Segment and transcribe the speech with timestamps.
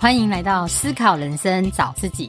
[0.00, 2.28] 欢迎来到思考人生，找自己。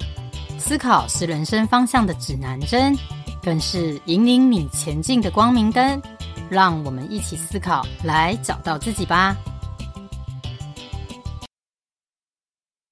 [0.58, 2.96] 思考是人生方向的指南针，
[3.44, 6.02] 更是引领你前进的光明灯。
[6.50, 9.38] 让我们一起思考，来找到自己吧。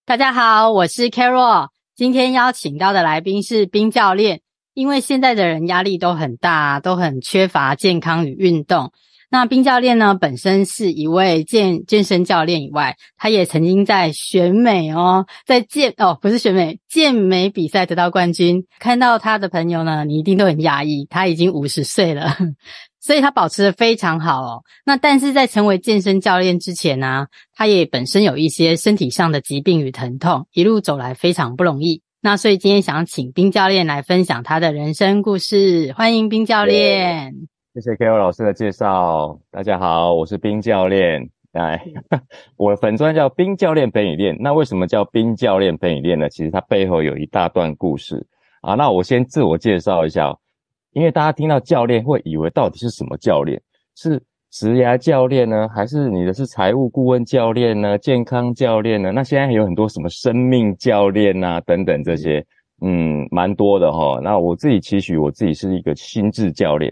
[0.05, 4.41] 大家好，我是 Carol，今天邀请到的来宾是冰教练。
[4.75, 8.91] 因为现在的人压力都很大，都很缺乏健康与运动。
[9.29, 18.65] 那冰教练呢，本身是一位健健身教练以外，他也曾经在选美哦，在健哦不是选美健美比赛得到冠军。
[18.79, 22.37] 看到他的朋友呢，你一定都很讶异，他已经五十岁了，
[23.01, 24.63] 所以他保持得非常好哦。
[24.85, 32.01] 那但是在成为健身教练之前呢，他也本身有一些身体上的疾病与疼痛，一路走来非常不容易。
[32.21, 37.56] 那所以今天想请冰教练来分享他的人生故事，欢迎冰教练。
[37.77, 39.39] 谢谢 Carol 老师的介绍。
[39.51, 41.29] 大家好，我是冰教练。
[41.51, 41.79] 来，
[42.57, 44.35] 我的粉专叫冰教练陪你练。
[44.39, 46.27] 那为什么叫冰教练陪你练呢？
[46.27, 48.25] 其实它背后有一大段故事
[48.61, 48.73] 啊。
[48.73, 50.35] 那我先自我介绍一下，
[50.93, 53.61] 因为大家听到教练会以为到底是什么教练？
[53.95, 54.19] 是
[54.49, 57.95] 职涯教练呢，还是你的是财务顾问教练呢？
[57.99, 59.11] 健康教练呢？
[59.11, 62.43] 那现在还有很多什么生命教练啊等等这些，
[62.81, 64.19] 嗯，蛮多的哈。
[64.23, 66.91] 那我自己期许我自己是一个心智教练。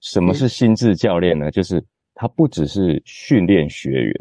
[0.00, 1.50] 什么是心智教练呢？
[1.50, 1.82] 就是
[2.14, 4.14] 他不只是训练学员，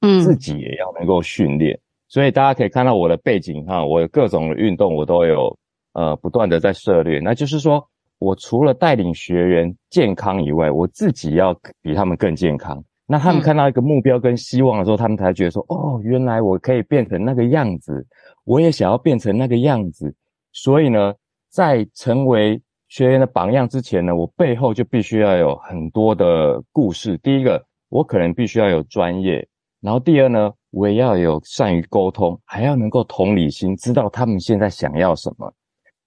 [0.00, 1.78] 嗯，自己也要能够训练。
[2.08, 5.58] 所以大家可以看到我的背景哈，我有各种的运动我都有
[5.92, 7.20] 呃不断的在涉猎。
[7.20, 7.86] 那就是说
[8.18, 12.82] 我除了带领学员健康以外，我自己要比他们更健康。
[13.06, 18.06] 那他们看到一个目标跟希望的时候，他们才觉得说哦，原来我可以变成那个样子，
[18.44, 20.14] 我也想要变成那个样子。
[20.52, 21.14] 所以呢，
[21.50, 27.18] 在成为学员的榜样之前呢，我背后就必须要有很多的故事。
[27.18, 29.46] 第一个，我可能必须要有专业；
[29.82, 35.52] 然后第二呢，我也要有善于沟通，还要能够同理心，知道他们现在想要什么。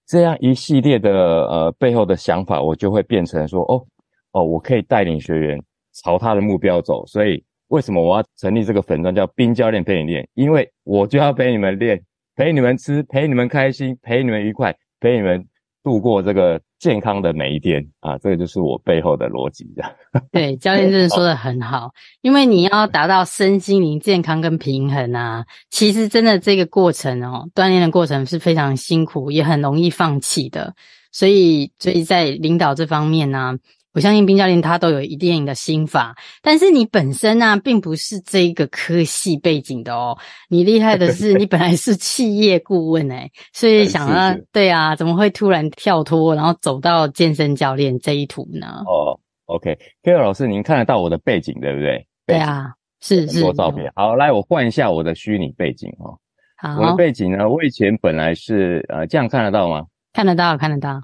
[0.08, 1.10] 这样一系列的
[1.46, 3.86] 呃背后的想法，我就会变成说，哦
[4.32, 5.62] 哦，我可以带领学员
[6.02, 7.06] 朝他的目标走。
[7.06, 10.28] 所以为什么我要成立这个粉钻叫冰教练陪你练？
[10.34, 12.02] 因为我就要陪你们练，
[12.34, 15.46] 陪你们吃，陪你们开心，陪你们愉快，陪你们
[15.84, 16.60] 度过这个。
[16.82, 17.86] 健康的每一天。
[18.00, 19.84] 啊，这个就是我背后的逻辑，的。
[20.32, 30.74] 对，教练真的说的很好，因为你要达到身心灵健康跟平衡啊，其实真的这个过程哦，锻炼的过程是非常辛苦，也很容易放弃的，
[31.12, 33.56] 所以，所以在领导这方面呢、
[33.94, 40.16] 我相信冰教练他都有一定的心法，但是你本身呢、啊，并不是这个科系背景的哦。
[40.48, 48.82] 你厉害的是， 你本来是企业顾问哎，所以想要对啊，怎么会突然跳脱，然后走到健身教练这一途呢？
[48.86, 52.06] 哦，OK，Carol 老师，您看得到我的背景对不对？
[52.26, 53.34] 对啊，是是。
[53.36, 56.16] 很多照片，好，来我换一下我的虚拟背景哦。
[56.56, 59.84] 好，我的背景呢，我以前本来是呃，这样看得到吗？
[60.14, 61.02] 看得到，看得到。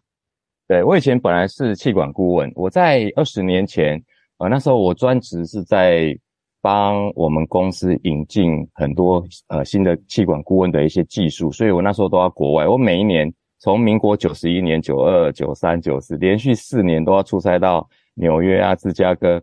[0.68, 3.98] 对，我以前本来是气管顾问，我在二十年前，
[4.36, 6.14] 呃，那时候我专职是在
[6.60, 19.42] 帮我们公司引进很多呃新的气管顾问的一些技术，所以我那时候都要国外，我每一年从民国九十一年、九二、九三、九四，连续四年都要出差到纽约啊、芝加哥，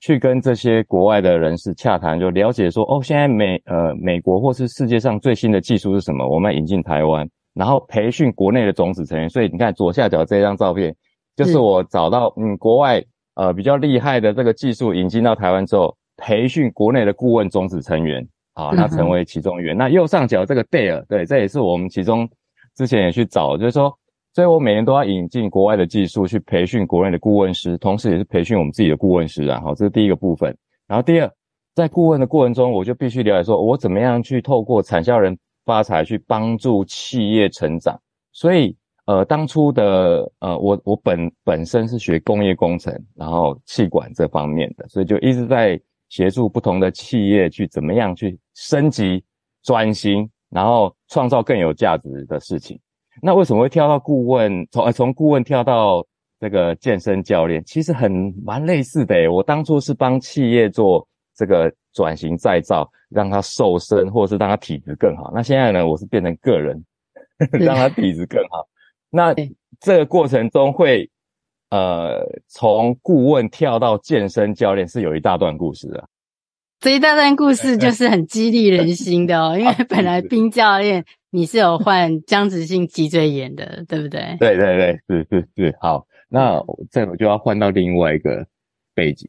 [0.00, 7.26] 去跟这些国外的人士洽谈，就了解说，哦，现在美呃美国或是世界上最新的技术是什么，我们要引进台湾。
[7.56, 10.94] 然后培训国内的种子成员，所以你看左下角这张照片，
[11.34, 13.02] 就是我找到嗯国外
[13.34, 18.22] 呃比较厉害的这个技术引进到台湾之后，培训国内的顾问种子成员
[18.52, 19.74] 啊，那成为其中一员。
[19.74, 22.28] 嗯、那右上角这个 Dare，对，这也是我们其中
[22.76, 23.90] 之前也去找，就是说，
[24.34, 29.58] 所以我每年都要引进国外的技术去培训国内的顾问师，同时也是培训我们自己的顾问师啊。
[29.62, 30.54] 好，这是第一个部分。
[30.86, 31.30] 然后第二，
[31.74, 35.38] 在顾问的过程中，我就必须了解说，我怎么样去透过产销人。
[35.66, 38.00] 发财去帮助企业成长，
[38.32, 45.78] 所以呃，当初的呃，我我本本身是学工业工程，然后气管这方面的，所以就一直在
[46.08, 49.22] 协助不同的企业去怎么样去升级、
[49.62, 52.80] 转型，然后创造更有价值的事情。
[53.20, 54.66] 那为什么会跳到顾问？
[54.70, 56.04] 从从顾问跳到
[56.38, 59.32] 这个健身教练，其实很蛮类似的。
[59.32, 61.72] 我当初是帮企业做这个。
[61.96, 65.32] 转型再造，让他瘦身，或者是让他体质更好。
[65.34, 66.84] 那现在呢，我是变成个人，
[67.58, 68.68] 让他体质更好。
[69.08, 69.34] 那
[69.80, 71.10] 这个过程中会，
[71.70, 76.06] 呃，从顾问跳到健身教练，是有一大段故事的。
[76.80, 84.36] 这一大段故事就是很激励人心的哦， 因为本来冰教练你是有患僵直性脊椎炎的，对不对？
[84.38, 85.74] 对对对，是是是。
[85.80, 88.46] 好，那这我就要换到另外一个
[88.94, 89.26] 背景。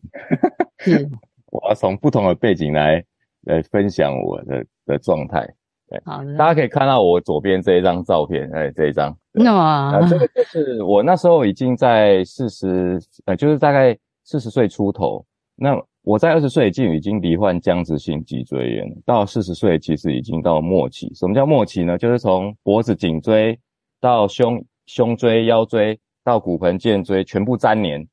[1.49, 1.57] 是。
[1.57, 3.03] 我要从不同的背景来
[3.44, 5.47] 来分享我的的状态。
[5.89, 15.25] 对，好的，大家可以看到我左边这一张照片，哎，这一张，那么啊，这个就是我那时候已经在四十，呃，就是大概四十岁出头。
[15.55, 21.09] 那我在二十岁已经已经罹患僵直性脊椎炎，到四十岁其实已经到末期。
[21.13, 21.97] 什么叫末期呢？
[21.97, 23.57] 就是从脖子、颈椎
[24.01, 28.07] 到胸胸椎、腰椎到骨盆、荐椎全部粘连。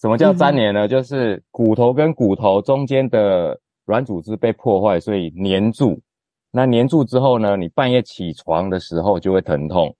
[0.00, 0.86] 什么叫粘连呢？
[0.86, 6.00] 嗯、就是骨头跟骨头中间的软组织被破坏，所以粘住。
[6.50, 9.94] 那粘住之后呢，你半夜起床的时候就会疼痛，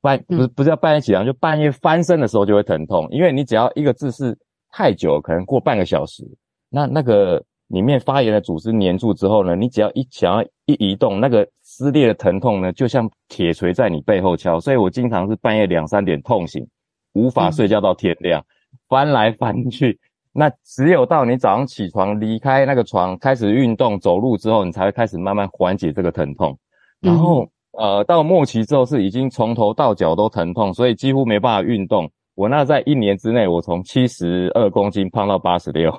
[0.00, 4.36] 半不是不是要半夜起床，就半夜翻身的时候就会疼痛，因为你只要一个姿势
[4.70, 6.24] 太久，可能过半个小时，
[6.70, 16.66] 那那个里面发炎的组织粘住之后呢，你只要一想要一移动，那个撕裂的疼痛呢，就像铁锤在你背后敲，所以我经常是半夜两三点痛醒，
[17.12, 18.42] 无法睡觉到天亮，
[18.88, 19.98] 翻来翻去。
[20.32, 26.58] 那只有到你早上起床离开那个床，开始运动走路之后，你才会开始慢慢缓解这个疼痛。
[27.00, 32.10] 然后，呃，到末期之后是已经从头到脚都疼痛，所以几乎没办法运动。
[32.34, 35.90] 我那在一年之内，我从七十二公斤胖到八十六。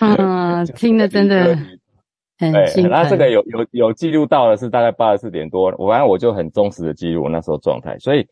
[0.00, 1.54] 嗯，听的真的
[2.40, 2.90] 很心疼。
[2.90, 8.26] 那这个有有有记录到的是大概八十四点多，我反正我就很忠实的记录我那时候状态，所以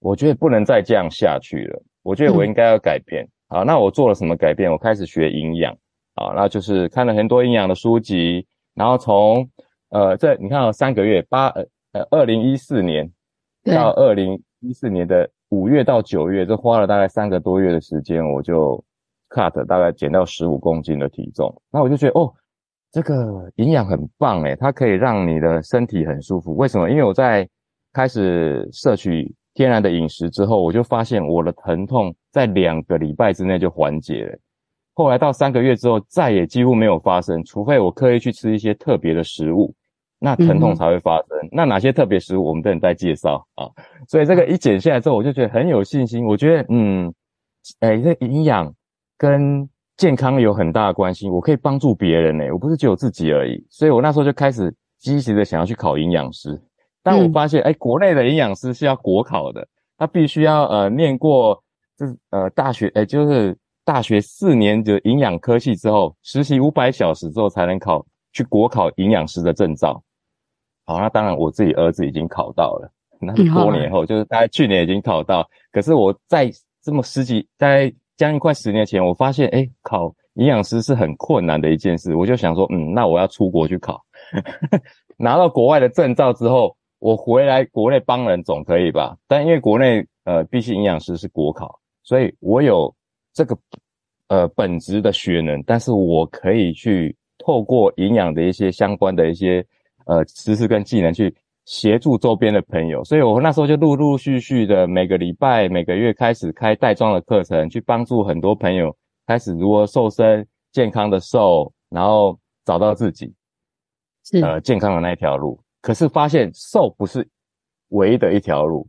[0.00, 1.80] 我觉得不能再这样下去了。
[2.04, 3.24] 我觉得我应该要改变。
[3.24, 4.72] 嗯好，那我做了什么改变？
[4.72, 5.72] 我开始学营养，
[6.14, 9.48] 啊，那就是看了很多营养的书籍，然后从
[9.90, 13.08] 呃，这你看哦，三个月，八呃呃，二零一四年
[13.64, 18.82] 到二零一四年的五月到九月，这花了大概三个多月的时间，我就
[19.28, 21.54] cut 大概减到十五公斤的体重。
[21.70, 22.32] 那我就觉得哦，
[22.90, 26.56] 这个营养很棒诶，它可以让你的身体很舒服。
[26.56, 26.90] 为什么？
[26.90, 27.48] 因为我在
[27.92, 29.32] 开始摄取。
[29.54, 34.38] 天然的饮食之后，我就发现我的疼痛在两个礼拜之内就缓解了。
[34.92, 39.74] 后来到三个月之后，再也几乎没有发生，除非我刻意去吃一些特别的食物，
[40.18, 41.26] 那疼痛才会发生。
[41.42, 43.66] 嗯、那哪些特别食物，我们等等再介绍啊。
[44.08, 46.24] 所以这个一减下来之后，我就觉得很有信心。
[46.24, 47.12] 我觉得，嗯，
[47.80, 48.72] 哎，这营养
[49.18, 51.28] 跟健康有很大的关系。
[51.28, 53.64] 我可以帮助别人呢，我不是只有自己而已。
[53.70, 56.60] 所以我那时候就开始积极的想要去考营养师。
[57.04, 59.68] 但我发现，哎、欸，国内的营养师是要国考的，
[59.98, 61.62] 他必须要呃念过
[61.98, 63.54] 这呃大学，哎、欸，就是
[63.84, 68.02] 大学四年的营养科系之后，实习五百小时之后才能考
[68.32, 70.02] 去国考营养师的证照。
[70.86, 72.90] 好，那当然我自己儿子已经考到了，
[73.20, 75.46] 那是多年后，就是大概去年已经考到。
[75.72, 76.50] 可是我在
[76.82, 82.14] 这么十几，在将近快十年前，我发现，哎、欸，考营养师是很困难的一件事。
[82.14, 84.02] 我就想说，嗯，那我要出国去考，
[85.18, 86.74] 拿到国外的证照之后。
[87.04, 89.14] 我回来国内帮人总可以吧？
[89.28, 92.90] 但因为国内呃，毕竟营养师是国考，所以我有
[93.34, 93.54] 这个
[94.28, 99.62] 呃本职的学能，但是我可以去透过营养的一些相关的一些
[100.06, 101.34] 呃知识跟技能去
[101.66, 108.96] 协助周边的朋友，所以我那时候就陆陆续续的每个礼拜、每个月开始开带状的课程，去帮助很多朋友
[109.26, 113.30] 开始如何瘦身、健康的瘦，然后找到自己
[114.24, 115.60] 是呃健康的那一条路。
[115.84, 117.28] 可是发现瘦不是
[117.88, 118.88] 唯一的一条路。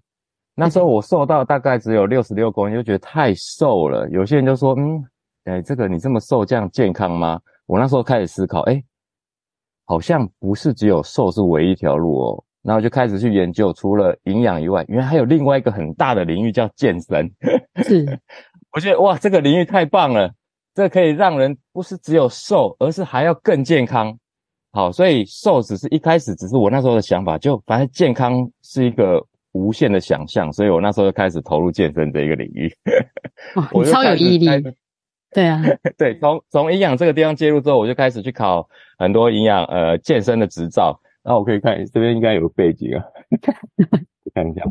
[0.56, 4.09] 那时候我瘦到大概只有六十六公斤，就觉得太瘦了。
[4.12, 5.03] 有些人就说：“嗯，
[5.44, 7.38] 哎，这个你这么瘦，这样健康吗？”
[7.68, 8.81] 我那时候开始思考，哎，
[9.83, 12.44] 好像不是只有瘦是唯一一条路哦。
[12.62, 17.29] 然后就开始去研究，除了营养以外，原来还有另外一个很大的领域叫健身。
[17.84, 18.05] 是，
[18.72, 20.34] 我觉得哇，这个领域太棒了，
[20.74, 24.17] 这可以让人不是只有瘦，而是还要更健康。
[24.75, 32.70] 好，所以瘦只是一开始，只是我那时候的想法，就反正健康是一个无限的想象，所以我那时候就开始投入健身这一个领域。
[33.55, 34.48] 哇， 你超有毅力。
[35.32, 35.62] 对啊，
[35.98, 38.67] 对，从从营养这个地方介入之后，我就开始去考
[38.98, 41.00] 很多营养呃健身的执照。
[41.24, 43.03] 然后我可以看这边应该有个背景啊，
[44.36, 44.62] 看一下，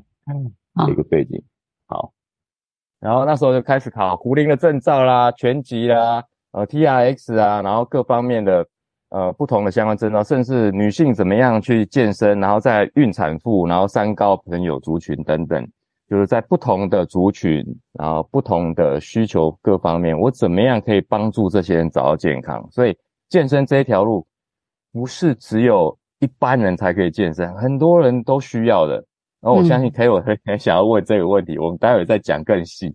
[0.86, 1.42] 有一个背景。
[1.86, 2.12] 好，
[3.00, 8.66] 然后那时候就开始考壶铃的证照啦、拳击啦、呃 TRX 啊，然后各方面的。
[9.14, 15.64] 呃，不同的相关症状，甚至女性怎么样去健身，然后在孕产妇，然后三高朋友族群等等，
[16.10, 22.66] 就是在不同的族群，然后不同的需求各方面，我怎么样可以帮助这些人找到健康？
[22.72, 24.26] 所以健身这一条路，
[24.92, 28.94] 不是只有一般人才可以健身，很多人都需要的。
[29.40, 32.92] 然后我相信 K，我很很想要问这个问题，我们待会再讲更细。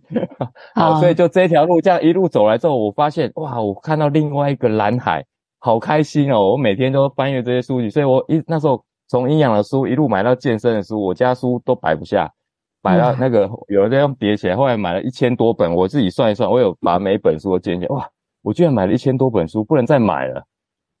[0.74, 5.24] 好，所以就这条路这样一路走来之后，我发现哇，我看到另外一个蓝海。
[5.62, 6.52] 好开心哦！
[6.52, 12.28] 我每天都翻阅这些书籍，所以我一那时候从营养的书一路买到健身的书，我家书都摆不下，
[12.80, 14.56] 摆到那个有的这样叠起来。
[14.56, 17.94] 后来买了一千多本，我自己算一算，我有把每本书都捡起来。
[17.94, 18.08] 哇，
[18.42, 20.42] 我居然买了一千多本书，不能再买了。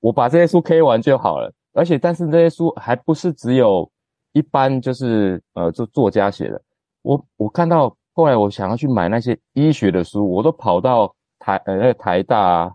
[0.00, 1.52] 我把这些书 K 完就好了。
[1.72, 3.90] 而且但是这些书还不是只有
[4.32, 6.60] 一般就是呃作作家写的，
[7.02, 12.72] 我我看到后来我想要去买那些医学的书，我都跑到台呃那个台大啊，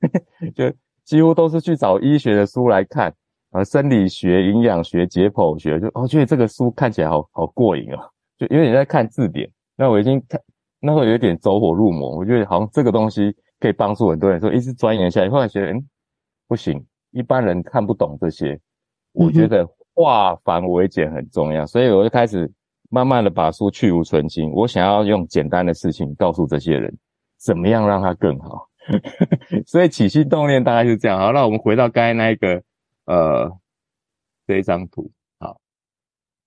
[0.56, 0.64] 就
[1.08, 3.10] 几乎都是去找医学的书来看，
[3.52, 7.98] 呃生理学、营养学、解剖学，就哦觉得这个书看起来好好过瘾哦，
[8.36, 9.50] 就有点在看字典。
[9.74, 10.38] 那我已经看
[10.80, 15.88] 那时候有点走火入魔，我觉得好像这个东西可以帮助很多人，所以一直钻研下来，后来觉得嗯
[16.46, 16.84] 不行。
[17.12, 18.60] 一般人看不懂这些，
[19.14, 22.52] 我觉得化繁为简很重要，所以我就开始
[22.90, 24.52] 慢慢的把书去无存菁。
[24.52, 26.94] 我想要用简单的事情告诉这些人，
[27.38, 28.67] 怎么样让它更好。
[29.66, 31.18] 所以起心动念大概是这样。
[31.18, 32.62] 好，那我们回到刚才那一个
[33.06, 33.50] 呃
[34.46, 35.60] 这一张图，好，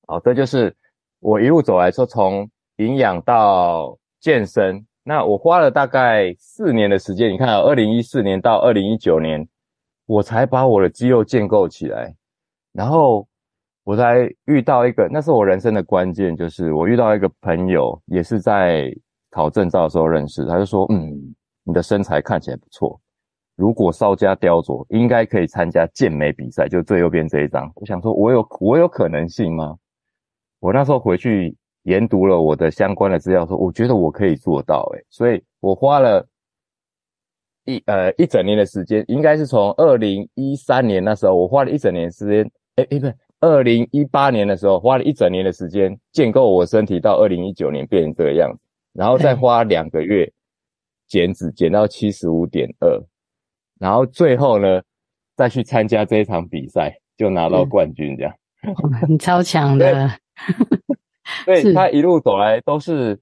[0.08, 0.76] 好，这就是
[1.20, 7.32] 我一路走来说从营养到健身，那我花了大概四年的时间。
[7.32, 9.48] 你看，二零一四年到二零一九年。
[10.08, 12.14] 我才把我的肌肉建构起来，
[12.74, 13.26] 然后
[13.86, 18.94] 我才遇到一个，那是我人生的关键，就是我遇到一个朋友，也是在
[19.30, 21.34] 考证照的时候认识，他就说，嗯，
[21.64, 23.00] 你的身材看起来不错，
[23.56, 27.72] 如果稍加雕琢，应该可以参加健美比赛，就最右边这一张。
[27.76, 29.78] 我想说，我有我有可能性吗？
[30.60, 36.28] 我那时候回去研读了我的相关的资料，说我觉得我可以做到，诶，所以我花了。
[37.66, 48.60] 一呃一整年的时间，应该是从二零一三年那时候，我花了一整年时间，诶诶不是，二零一八年的时候花了一整年的时间建构我身体，到二零一九年变成这个样子，
[48.94, 50.28] 然后再 花两个月
[51.12, 52.88] 减脂减到七十五点二，
[53.78, 54.82] 然后最后呢
[55.36, 58.34] 再去参加这一场比赛，就拿到冠军这样。
[59.10, 60.10] 你超强的，
[61.44, 63.20] 所以 他一路走来都是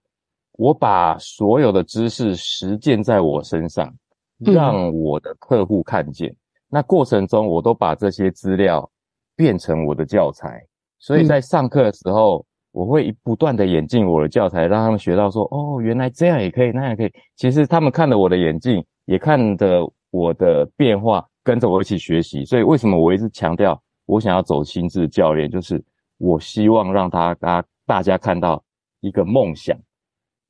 [0.52, 3.92] 我把所有的知识实践在我身上。
[4.38, 6.34] 让我的客户看见，
[6.70, 8.90] 那过程中我都把这些资料
[9.36, 10.66] 变成我的教材，
[10.98, 17.12] 所以在上课的时候，我会不断的演进我的教材，让他们学到说，哦，原来这样也可以，那样也可以。
[17.36, 22.46] 其实他们看着我的演进，也看着我的变化，跟着我一起学习。
[22.46, 25.84] 所以为什么我一直强调，我想要走心智教练，就是
[26.18, 28.64] 我希望让大家大家看到
[29.02, 29.78] 一个梦想，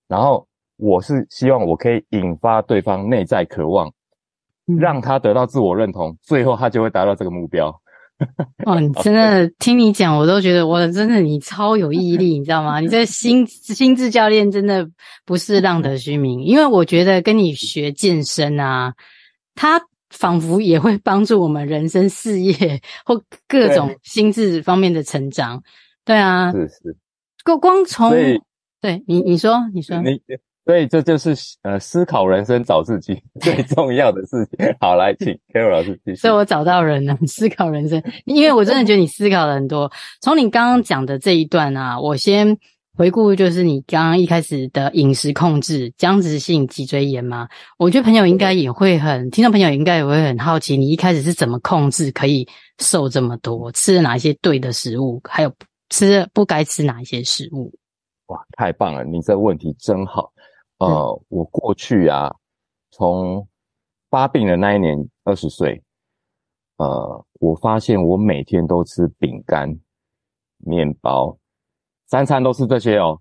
[0.08, 0.46] 然后。
[0.82, 3.92] 我是希望我可以引发对方内在渴望，
[4.66, 7.70] 让他得到自我认同，最后他就会达到这个目标。
[8.66, 12.80] 哦，你真的听你讲，我都觉得我真的你超有毅力，你知道吗？
[12.80, 14.86] 你这心心智教练真的
[15.26, 18.94] 不是浪得虚名，因为我觉得跟你学健身啊，
[19.56, 25.64] 他仿佛也会帮助我们人生事业或各种心智方面的成长。
[26.04, 26.98] 对，对啊，是是，
[27.46, 28.12] 光光从
[28.82, 30.22] 对你你说你说你。
[30.70, 34.72] 所以这就是呃思考人生找自己 最重要的事情。
[34.80, 36.16] 好，来请 Carol 老师继续。
[36.18, 39.92] 所以我找到人了， 思考人生，因为我真的觉得你思考了很多。
[40.22, 42.56] 从你刚刚讲的这一段啊，我先
[42.96, 47.48] 回顾，就是你刚刚一开始的饮食控制、僵直性脊椎炎嘛。
[47.80, 52.48] 我觉得朋友应该也会很，听众朋友应该也会很好奇，你一开始是怎么控制可以
[52.78, 53.72] 瘦这么多？
[53.72, 55.52] 吃了哪一些对的食物，还有
[55.90, 57.74] 吃了不该吃哪一些食物？
[58.28, 59.04] 哇，太棒了！
[59.04, 60.32] 你这问题真好。
[60.80, 62.34] 呃，我过去啊，
[62.92, 63.48] 从
[64.10, 65.84] 发病的那一年，二十岁，
[66.78, 69.78] 呃，我发现我每天都吃饼干、
[70.58, 71.38] 面包，
[72.08, 73.20] 三餐都是这些哦。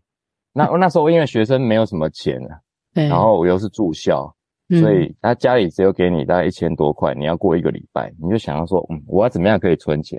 [0.53, 2.61] 那那时候因为学生没有什么钱啊，
[2.95, 4.33] 对，然后我又是住校，
[4.81, 10.19] 所以他家里只有给你大概一千多块，你要过一个礼拜，你就想要说，嗯，我要怎么样可以存钱？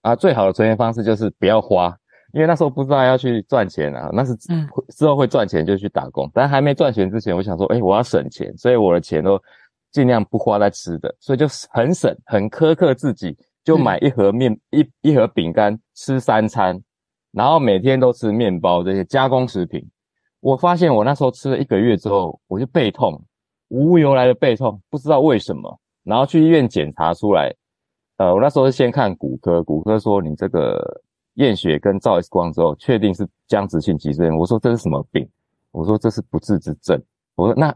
[0.00, 1.96] 啊，最好的存钱方式就是不要花。
[2.32, 9.38] 因为那时候不知道要去赚钱啊，那是之后会赚钱就去打工，但还没赚钱之前，我想说，诶，我要省钱，所以我的钱都
[9.90, 16.80] 尽量不花在吃的，所以就很省，很苛刻自己，就买一盒面一一盒饼干吃三餐，
[17.32, 19.86] 然后每天都吃面包这些加工食品。
[20.40, 23.22] 我发现我那时候吃了一个月之后，我就背痛，
[23.68, 27.54] 无由来的背痛，不知道为什么，然后去医院检查出来，
[28.16, 31.02] 呃，我那时候是先看骨科，骨科说你这个。
[31.34, 34.36] 验血跟照 X 光之后，确定是僵直性脊椎炎。
[34.36, 35.28] 我说这是什么病？
[35.70, 37.02] 我说这是不治之症。
[37.34, 37.74] 我说那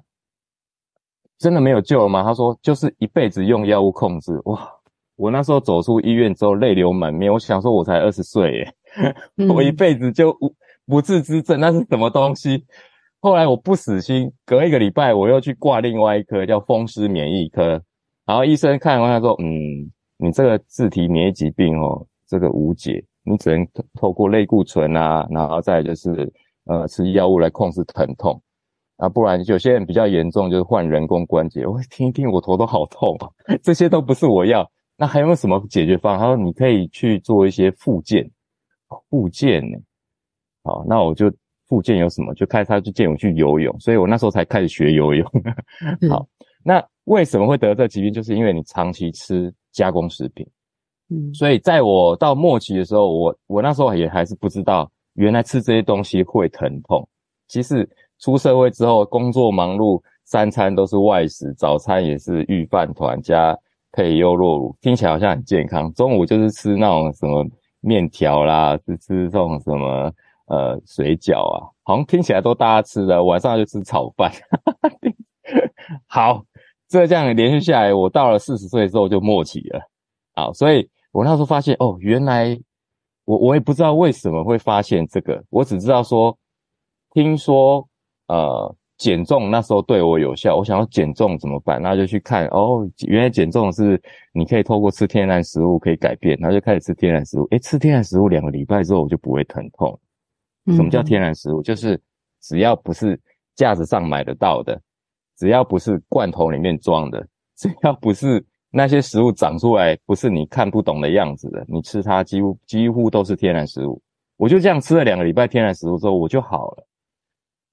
[1.39, 2.23] 真的没有救了吗？
[2.23, 4.41] 他说就是一辈子用药物控制。
[4.45, 4.71] 哇！
[5.17, 7.33] 我那时候走出医院之后泪流满面。
[7.33, 8.75] 我想说我才二十岁耶，
[9.49, 10.55] 我一辈子就不
[10.87, 12.63] 不治之症，那是什么东西？
[13.21, 17.83] 后来我不死心，隔一个礼拜我又去挂另外一科叫风湿免疫科，
[18.27, 23.67] 然后医生看完他说：“嗯，你这个自体免疫疾病哦，这个无解。”你只能
[24.01, 26.33] 透过类固醇啊，然后再就是
[26.65, 28.41] 呃吃药物来控制疼痛
[28.97, 31.67] 啊，不然有些人比较严重就是换人工关节。
[31.67, 33.29] 我听一听，我头都好痛啊，
[33.63, 34.67] 这些都不是我要。
[34.97, 36.21] 那还有没有什么解决方案？
[36.21, 38.31] 他说你可以去做一些复健，
[39.11, 39.77] 复健呢？
[40.63, 41.31] 好，那我就
[41.69, 42.33] 复健有什么？
[42.35, 45.31] 就开始他就建议我去游泳，所以我那时候才开始学游泳。
[46.09, 46.27] 好，
[46.65, 48.11] 那为什么会得这疾病？
[48.11, 50.49] 就是因为你长期吃加工食品。
[51.09, 57.09] 嗯，所以在我到末期的时候，我我那时候也还是不知道，原来吃这些东西会疼痛。
[57.47, 63.57] 其实出社会之后，工作忙碌，三餐都是外食，早餐也是御饭团加
[63.93, 65.93] 配优酪乳，听起来好像很健康。
[65.93, 67.47] 中午就是吃那种什么
[67.81, 70.13] 面条啦，是吃这种什么
[70.47, 73.23] 呃水饺啊，好像听起来都大家吃的。
[73.23, 74.29] 晚上就吃炒饭。
[76.09, 76.43] 好，
[76.89, 79.81] 这这样连续下来，我到了四十岁之后就末期了。
[80.35, 80.91] 好，所以。
[81.17, 82.55] 我那时候发现哦，原来
[83.25, 86.37] 我我也不知道为什么会发现这个，我只知道说，
[87.15, 87.89] 听说
[88.29, 91.81] 呃减重那时候对我有效，我想要减重怎么办？
[91.81, 93.99] 那就去看哦，原来减重是
[94.35, 97.45] 你可以透过吃天然食物可以改变，然后就开始吃天然食物。
[97.51, 99.99] 诶，吃天然食物两个礼拜之后我就不会疼痛。
[100.67, 101.63] 什么叫天然食物？
[101.63, 101.99] 就是
[102.43, 103.19] 只要不是
[103.55, 104.79] 架子上买得到的，
[105.39, 108.45] 只要不是罐头里面装的，只要不是。
[108.77, 113.99] 那些食物长出来不是你看不懂的样子的，你吃它几乎几乎都是天然食物。
[114.37, 116.87] 我就这样吃了两个礼拜天然食物之后，我就好了，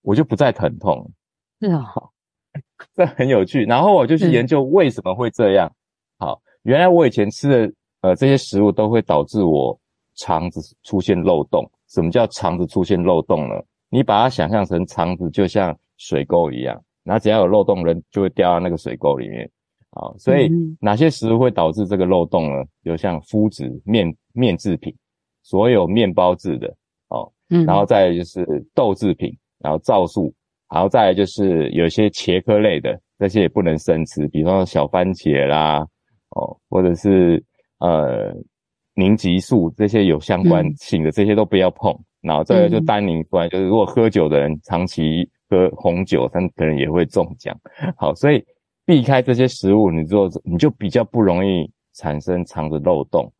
[0.01, 1.05] 我就不再疼痛了。
[1.59, 1.93] 是啊，
[2.95, 3.65] 这很有趣。
[3.65, 5.69] 然后我就去研究为什么会这样。
[6.19, 9.77] 好，原来我以前吃的呃这些食物都会导致我
[10.15, 11.69] 肠子出现漏洞。
[11.89, 13.55] 什么叫肠子出现漏洞呢？
[13.89, 19.51] 你把它想象成肠子就像水沟一样，然后只要有漏洞，人就会掉到那个水沟里面。
[19.95, 20.49] 好，所以
[20.81, 22.65] 哪些食物会导致这个漏洞呢？
[22.83, 24.91] 就像麸质、面面制品，
[25.43, 26.67] 所有面包制的，
[27.09, 30.33] 哦，嗯，然后再来就是豆制品，然后皂素，
[30.73, 35.85] 然后再来就是有些茄科类的，这些也不能生吃，比方说小番茄啦，
[36.31, 37.43] 哦，或者是
[37.77, 38.35] 呃
[38.95, 41.95] 凝集素这些有相关性的，这些都不要碰。
[42.21, 47.55] 然后这个就单宁，不然就是如果喝酒的人长期喝红酒，他可能也会中奖。
[47.95, 48.43] 好，所以。
[48.85, 53.31] 避开这些食物，你做你就比较不容易产生肠子漏洞。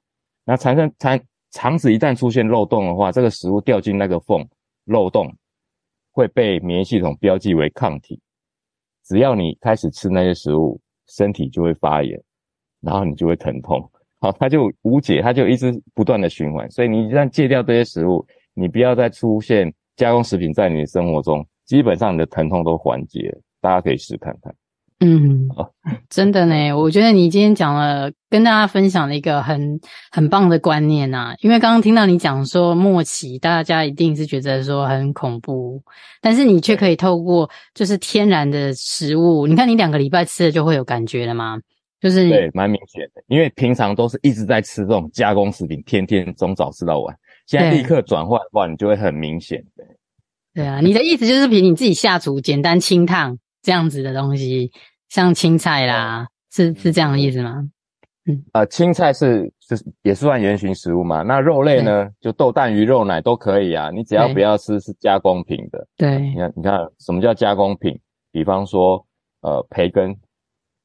[0.46, 1.20] 那产生肠
[1.52, 4.48] 肠子一旦出现漏洞的话，这个食物掉进那个缝
[4.86, 5.34] 漏洞，
[6.12, 8.20] 会被免疫系统标记为抗体。
[9.06, 12.22] 只要你开始吃那些食物，身体就会发炎，
[12.82, 13.90] 然后你就会疼痛。
[14.20, 16.70] 好，它就无解，它就一直不断的循环。
[16.72, 23.38] 所以你一旦戒掉这些食物，你不要再出现加工食品在你的生活中，基本上你的疼痛都缓解。
[23.60, 24.54] 大家可以试看看。
[25.04, 25.50] 嗯，
[26.10, 29.80] 真的呢，我觉得你今天讲了，跟大家分享了一个很
[30.12, 31.36] 很棒的观念呐、啊。
[31.42, 35.82] 因为刚刚听到你讲说末期，大家一定是觉得说很恐怖，
[36.22, 41.60] 但是你却可以透过就是天然的食物，你看你两个礼拜吃了就会有感觉了吗？
[42.00, 43.22] 就是对，蛮明显的。
[43.28, 49.64] 因为平常都是一直在吃这种加工食品，天天从早吃到晚，现在立刻转换的话，你就会很明显。
[49.76, 49.84] 的，
[50.54, 54.72] 对啊，你的意思就是凭你自己下厨，简单清烫这样子的东西。
[55.14, 57.70] 像青菜啦，是是这样的意思吗？
[58.26, 61.22] 嗯，呃，青菜是就是也是算原型食物嘛。
[61.22, 63.92] 那肉类呢，就豆蛋鱼肉奶都可以啊。
[63.92, 65.88] 你只要不要吃是加工品的。
[65.96, 67.96] 对，你看你看什么叫加工品？
[68.32, 69.06] 比方说
[69.42, 70.10] 呃培根，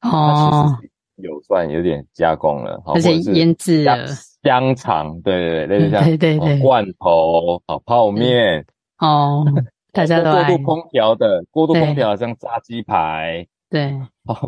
[0.03, 0.77] 哦，
[1.17, 4.07] 有算有点加工了，而且腌制了
[4.43, 8.63] 香肠，对对对，类似像对对对罐头哦泡面
[8.99, 9.43] 哦，
[9.91, 13.47] 大家都过度烹调的，过度烹调像炸鸡排。
[13.71, 13.95] 对，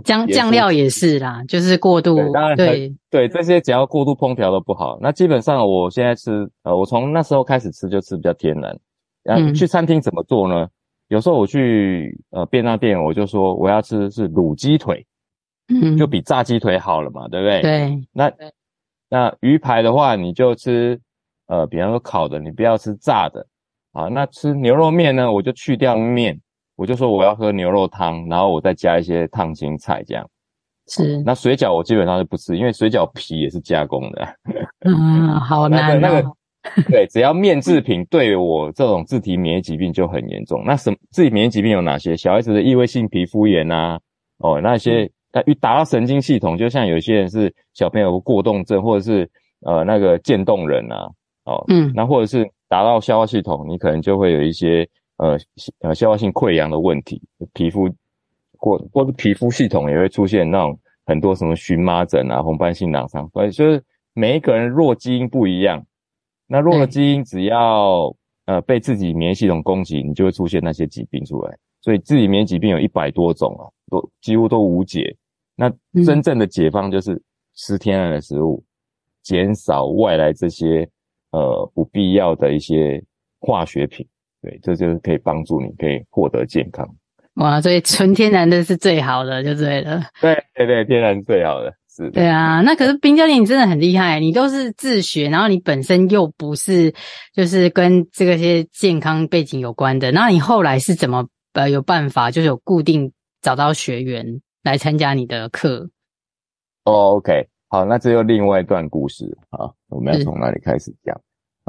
[0.05, 2.17] 酱酱料也是啦，就是过度。
[2.17, 4.99] 对，当然对对，这些只要过度烹调都不好。
[5.01, 8.79] 那基本上我现在吃，呃，我从那时候开始吃就吃比较天然。
[9.25, 10.67] 嗯，去餐厅怎么做呢？
[11.09, 15.07] 有时候我去呃便当店，我就说我要吃是卤鸡腿，
[15.69, 17.61] 嗯，就比炸鸡腿好了嘛，对不对？
[17.61, 18.09] 对。
[18.13, 18.33] 那
[19.11, 20.99] 那鱼排的话，你就吃
[21.47, 23.47] 呃，比方说烤的，你不要吃炸的。
[23.93, 26.41] 啊，那吃牛肉面呢，我就去掉面。
[26.81, 30.27] 我就说我要喝牛肉汤，然后我再加一些烫青菜，这样。
[30.89, 31.23] 是。
[31.27, 34.27] 那水饺我基本上是不吃，因为水饺皮也是加工的。
[34.87, 35.99] 嗯，好 难、哦。
[36.01, 36.33] 那个，
[36.89, 40.63] 对，只要面制品对我这种自体免疫疾病就很严重。
[40.65, 42.17] 那什么自体免疫疾病有哪些？
[42.17, 44.01] 小孩子的异位性皮肤炎啊，
[44.39, 49.31] 哦，那些那一打到神经系统，就像有些人是小朋友过动症，或者是
[49.67, 51.11] 呃那个渐冻人啊，
[51.45, 54.89] 哦，嗯，那或者是达到消化系统，你可能就会有一些。
[55.21, 55.39] 呃
[55.81, 57.21] 呃，消化性溃疡的问题，
[57.53, 57.89] 皮肤
[58.59, 63.83] 或或者皮肤系统也会出现那种很多什么荨麻疹啊、红斑性狼疮，所以就是
[64.15, 65.85] 每一个人弱基因不一样，
[66.47, 68.15] 那弱的基因只要
[68.47, 71.59] 呃被自己免疫系统攻击，你就会出现那些疾病出来。
[71.83, 75.17] 所以自己免疫疾病有一百多种啊，都几乎都无解。
[75.55, 75.71] 那
[76.05, 77.21] 真正的解放就是
[77.55, 78.63] 吃天然的食物，
[79.23, 80.89] 减少外来这些
[81.33, 83.03] 呃不必要的一些
[83.39, 84.07] 化学品。
[84.43, 86.89] 对，这就是可以帮助你可以获得健康。
[87.35, 90.03] 哇，所以纯天然的是最好的，就对了。
[90.21, 92.11] 对对对，天然最好的，是的。
[92.11, 96.93] 对啊，那可是冰教练，你真的很厉害，你都是自学，然后你本身又不是
[97.33, 105.89] 就是跟这个些健康背景有关的，那你后来是怎么呃有办法，就是有固定找到学员来参加你的课？
[106.85, 111.19] 哦，OK，好，那这又另外一段故事啊，我们要从哪里开始讲？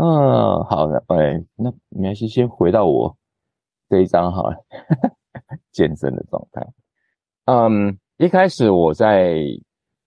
[0.04, 3.16] 嗯，好的，哎，那没关系，先回到我
[3.88, 4.56] 这一张好了，
[5.72, 6.68] 健身的状态。
[7.46, 9.36] 嗯，一开始我在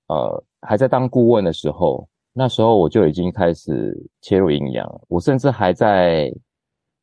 [0.09, 6.29] 呃还在当顾问的时候，那时候我就已经开始切入营养，我甚至还在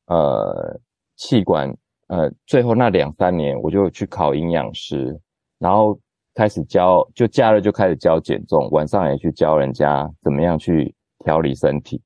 [0.07, 0.77] 呃
[1.15, 1.73] 气管
[2.07, 5.17] 呃最后那两三年，我就去考营养师，
[5.59, 5.97] 然后
[6.33, 12.01] 开始教，就假日就开始教减重，晚上也去教人家怎么样去调理身体。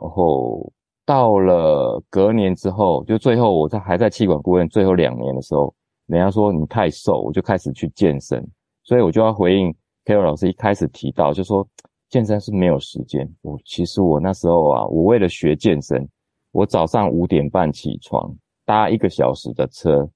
[0.00, 0.72] 然后
[1.04, 5.74] 到了隔年之后，就最后我在还在气管顾问最后两年的时候，
[6.06, 8.46] 人家说你太瘦，我就开始去健身。
[8.84, 11.66] 所以我就要回应 Carol 老师一开始提到，就说
[12.08, 13.28] 健身是没有时间。
[13.42, 16.08] 我其实我那时候啊，我为了学健身，
[16.52, 18.34] 我早上五点半起床，
[18.64, 20.08] 搭一个小时的车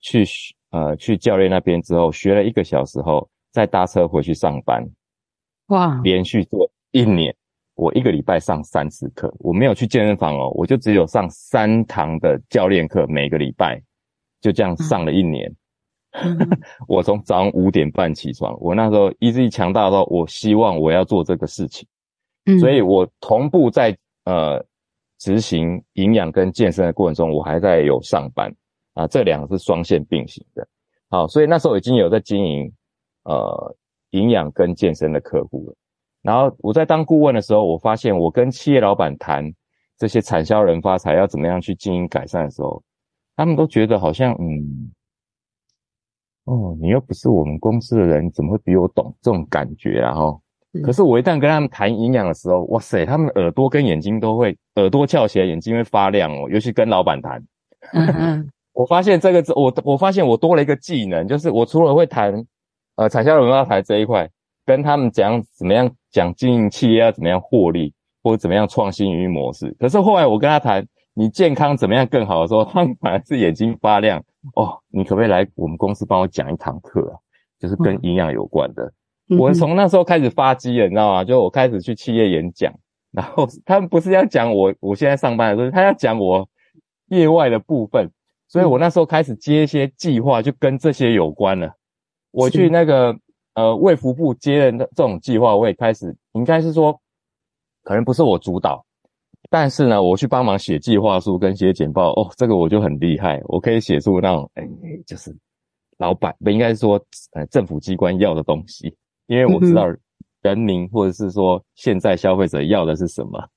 [0.00, 0.24] 去
[0.70, 4.84] 呃去教练那边之后，学了一个小时后，再搭车回去上班。
[5.68, 7.34] 哇，连续做一年。
[7.80, 13.82] 我一个礼拜上三次课，我没有去健身房哦，我就只有上三堂的教练课，每个礼拜
[14.42, 15.50] 就这样上了一年。
[16.10, 16.38] 嗯、
[16.86, 21.88] 我从早上五点半起床，我那时候意志力强大到，我希望我要做这个事情，
[22.44, 24.62] 嗯、所以我同步在呃
[25.18, 28.54] 执行营养跟健身的过程中，我还在有上班
[28.92, 30.68] 啊，这两个是双线并行的。
[31.08, 32.70] 好，所以那时候已经有在经营
[33.24, 33.74] 呃
[34.10, 35.74] 营养跟健身的客户了。
[36.22, 39.50] 然后我在当顾问的时候，我发现我跟企业老板谈
[39.96, 42.82] 这些产销人发财要怎么样去经营改善的时候，
[43.36, 44.92] 他们都觉得好像嗯，
[46.44, 50.14] 哦，你又不是我们公司的人，怎么会比我懂这种感觉啊？
[50.14, 50.38] 哈，
[50.84, 56.50] 可是我一旦跟他们谈营养的时候，哇塞，他们耳朵跟眼睛都会耳朵翘起来，眼睛会发亮哦。
[56.50, 57.42] 尤其跟老板谈，
[57.94, 62.44] 嗯嗯， 我发现这个我我发现我多了一个技能，就是我除了会谈
[62.96, 64.28] 呃产销人发财这一块。
[64.66, 69.74] 跟他们讲怎么样讲经营企业要怎么样获利，或者怎么样创新营运模式。
[69.78, 74.22] 可是后来我跟他谈你健康怎么样更好的时候， 他反而是眼睛发亮
[74.54, 74.78] 哦。
[74.88, 77.14] 你可不可以来我们公司帮我讲一堂课啊？
[77.58, 78.92] 就是跟营养有关的。
[79.28, 81.24] 嗯、我从那时候开始发迹了，你知道吗？
[81.24, 82.72] 就我开始去企业演讲，
[83.12, 86.48] 然后他们不是要讲我我现在上班的时候，他要讲我
[87.08, 88.10] 业外的部分，
[88.48, 91.72] 所以我那时候开始接一些计划，就跟这些有关了。
[92.32, 93.16] 我去那个。
[93.54, 96.98] 呃，卫福部接任的这种计划，我也开始，应该是说，
[97.82, 98.84] 可能不是我主导，
[99.50, 104.62] 但是呢，我去帮忙写计划书跟写简报，哦，这个我就很厉害，我可以写出那种，哎，
[105.04, 105.36] 就是
[105.98, 106.94] 老板不应该是说，
[107.32, 109.84] 呃，政府机关要的东西，因为我知道
[110.42, 113.48] 人民或者是说现在消费者要的是什么，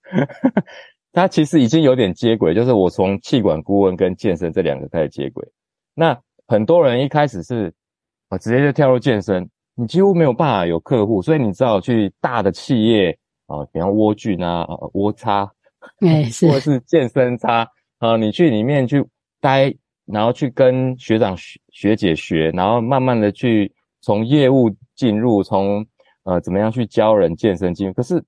[1.14, 5.48] 他其实已经有点接轨，就是我从气管顾问跟健身这两个开始接轨，
[5.94, 7.72] 那很多人一开始是，
[8.30, 9.48] 我直接就跳入健身。
[9.76, 15.52] 你几乎没有办法有客户，所以你只好去大的企业啊，比方窝俊啊、窝叉，
[16.06, 19.04] 哎， 是，或者是健身叉啊，你去里面去
[19.42, 19.74] 待，
[20.06, 25.84] 然后去跟学长学学姐学，然后慢慢的去从业务进入，从
[26.24, 28.24] 呃怎么样去教人健身进入，可是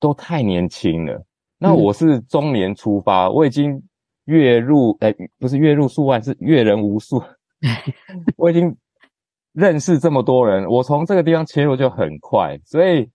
[0.00, 1.24] 都太年轻了。
[1.56, 3.80] 那我是中年出发，嗯、我已经
[4.24, 7.22] 月入哎，不是月入数万，是阅人无数，
[8.36, 8.76] 我已经。
[9.52, 13.08] 认识这么多人，我从这个地方切入就很快，所以，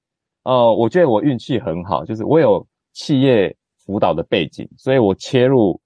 [0.44, 5.80] 呃，我觉得我运气很好，就是我有企业辅导的背景，所以我切入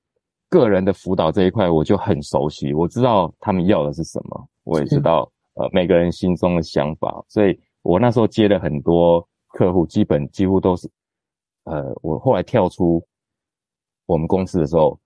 [0.49, 10.89] 个人的辅导这一块我就很熟悉，我知道他们要的是什么，我也知道呃每个人心中的想法，所以我那时候接了很多客户，基本几乎都是，
[11.63, 13.01] 呃，我后来跳出
[14.05, 14.99] 我们公司的时候，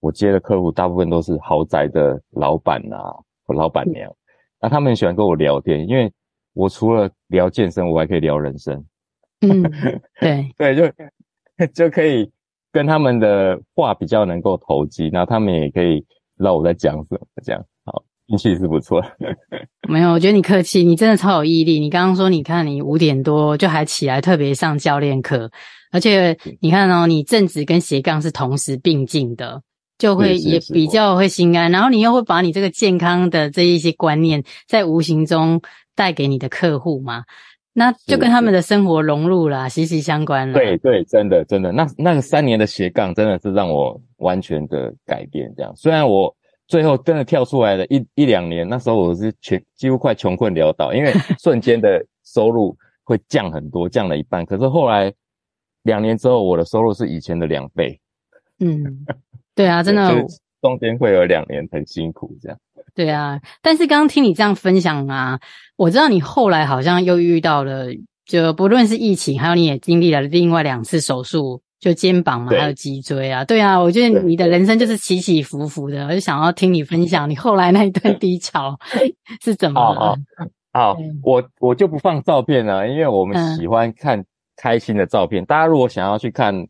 [0.00, 4.14] 我接的客户大部分都是豪宅的老板啊或老板娘。
[4.60, 6.12] 那他们很喜欢跟我聊天，因为
[6.52, 8.84] 我除了聊健身，我还可以聊人生。
[9.40, 9.62] 嗯，
[10.20, 12.30] 对对，就就可以
[12.70, 16.00] 跟他们的话比较能够投机，然后他们也可以
[16.36, 19.02] 知道我在讲什么，这样好，运气是不错。
[19.88, 21.80] 没有，我觉得你客气，你真的超有毅力。
[21.80, 25.50] 你刚刚说，你看你五点多就还起来特别上教练课，
[25.90, 29.62] 而且你看哦，你正职跟斜杠是同时并进的。
[30.00, 35.60] 就会也比较会心安，然后你又会把你这个健康的这一些观念，在无形中
[35.94, 37.24] 带给你的客户嘛？
[37.72, 40.54] 那就跟他们的生活融入了，息息相关了。
[40.54, 45.52] 对对，真的真的，那那个三年的斜杠真的是让我完全的改变。
[45.56, 46.34] 这样，虽然我
[46.66, 54.44] 最后真的跳出来了一一两年，那时候我是全几乎快穷困潦倒，因为瞬间的收入会降很多，降了一半。
[54.46, 55.12] 可是后来
[55.82, 57.98] 两年之后，我的收入是以前的两倍。
[58.58, 59.06] 嗯，
[59.54, 60.08] 对啊，真的，
[60.60, 62.58] 中间会有两年很辛苦这样。
[62.94, 65.38] 对啊，但是刚刚听你这样分享啊，
[65.76, 67.86] 我知道你后来好像又遇到了，
[68.26, 73.44] 就不论是疫情，还有你也经历了另外两次手术，就肩膀嘛，还有脊椎啊。
[73.44, 78.76] 对啊，我觉得你的人生就是起起伏伏的，我就想要听你分享你后来那一段低潮
[79.42, 80.16] 是怎么了。
[80.72, 84.24] 好，我我就不放照片了，因为我们喜欢看
[84.56, 85.42] 开心的照片。
[85.42, 86.66] 嗯、大家如果想要去看，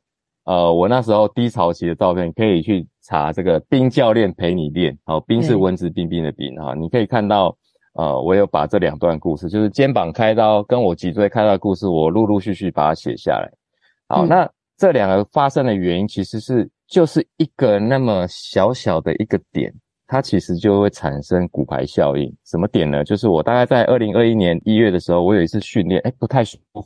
[0.51, 2.87] 呃，我那时候低潮期的照片，可以去。
[3.03, 7.57] 查这个冰教练陪你练，好，冰是文质彬彬的冰哈，你可以看到，
[7.95, 13.51] 呃，我有把这两段故事，就是肩膀开刀跟我脊椎开刀的故事，我陆陆续续把它写下来。
[14.07, 19.75] 好，嗯、那这两个发生的原因，其实是就是一个那么小小的一个点，
[20.07, 22.33] 它其实就会产生骨牌效应。
[22.45, 23.03] 什么点呢？
[23.03, 26.85] 就是我大概在二零二一年一月的时候，我有一次训练，哎，不太舒服，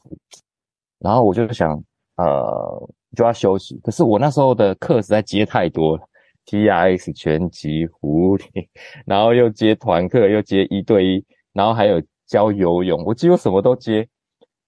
[1.01, 1.73] 然后我就想，
[2.17, 3.79] 呃，就要休息。
[3.83, 6.03] 可是我那时候的课实在接太多了。
[6.47, 8.69] TRX 全集狐狸，
[9.07, 11.25] 然后又接团课，又接一对一，
[11.55, 14.07] 然后还有教游泳，我几乎什么都接，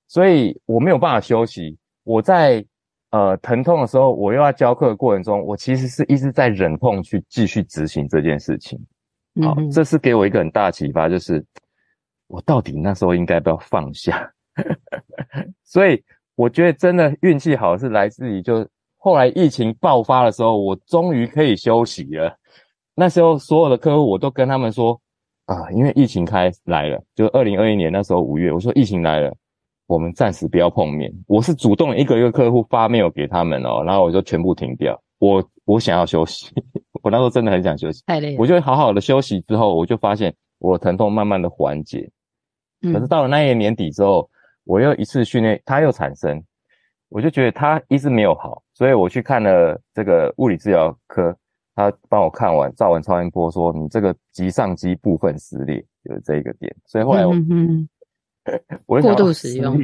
[0.09, 1.77] 所以我没有办法休息。
[2.03, 2.65] 我在
[3.11, 8.81] 呃疼痛的时候，我又要教课的过程中，我其实是一直在忍痛去继续执行这件事情。
[9.43, 11.45] 好，这是给我一个很大的启发，就是
[12.27, 14.33] 我到底那时候应该不要放下。
[15.63, 16.03] 所以
[16.37, 18.65] 我觉得真的运气好是来自于就。
[18.99, 22.37] 后来疫情爆发的时候，我终于可以休息了。
[22.97, 25.01] 那时候所有的客户，我都跟他们说
[25.45, 29.33] 啊，因为疫情开来了，就二零二一年那时候五月，我说疫情来了，
[29.87, 31.13] 我们暂时不要碰面。
[31.29, 35.01] 我是主动一个一个客户发 mail 给他们哦，然后我就全部停掉。
[35.21, 36.51] 我我想要休息，
[37.01, 38.37] 我那时候真的很想休息，太累了。
[38.41, 42.11] 我就好好的休息之后，我就发现我的疼痛慢慢的缓解。
[42.83, 42.93] 嗯。
[42.93, 44.29] 可是到了那一年年底之后，
[44.67, 46.43] 我又一次训练，它又产生。
[47.09, 51.35] 我就觉得他一直没有好，所以我去看了这个物理治疗科，
[51.73, 56.75] 他帮我看完照完超音波，说你这个棘上肌部分撕裂，就是这一个点。
[56.85, 57.89] 所以后来我，嗯嗯
[58.87, 59.81] 我过度使用，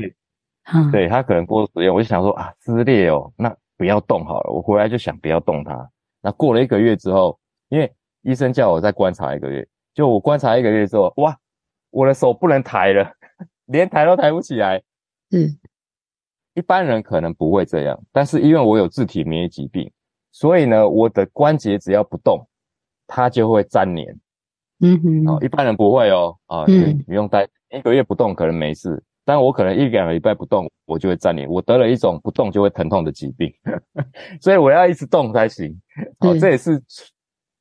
[0.72, 4.52] 嗯、对他可能过度使用，我就想说啊，撕裂哦，那不要动好了。
[4.52, 5.88] 我回来就想不要动它。
[6.20, 7.90] 那过了一个月之后，因为
[8.22, 9.64] 医生叫我再观察一个月，
[9.94, 11.38] 就我观察一个月之后，哇，
[11.90, 13.12] 我的手不能抬了，
[13.72, 14.80] 连抬都抬不起来。
[15.30, 15.58] 嗯。
[16.54, 19.90] 一般人可能不会这样，但是因为我有自体免疫疾病，
[20.32, 22.46] 所以呢，我的关节只要不动，
[23.06, 24.20] 它就会粘连。
[24.80, 31.48] 嗯哼，哦，一般人不会哦，啊，你不用担，一个月不动可能没事，但我可能一两个礼拜不动，我就会粘连。
[31.48, 33.50] 我得了一种不动就会疼痛的疾病，
[34.38, 35.74] 所以我要一直动才行。
[36.18, 36.72] 哦，这也是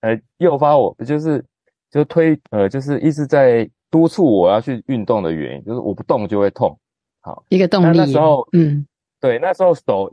[0.02, 1.42] 呃诱发我，就是
[1.90, 6.76] 就推呃就是一直在督促我要去运动的原因，就是我不动就会痛。
[7.20, 7.98] 好，一个动力。
[7.98, 8.88] 那时候，嗯，
[9.20, 10.12] 对，那时候手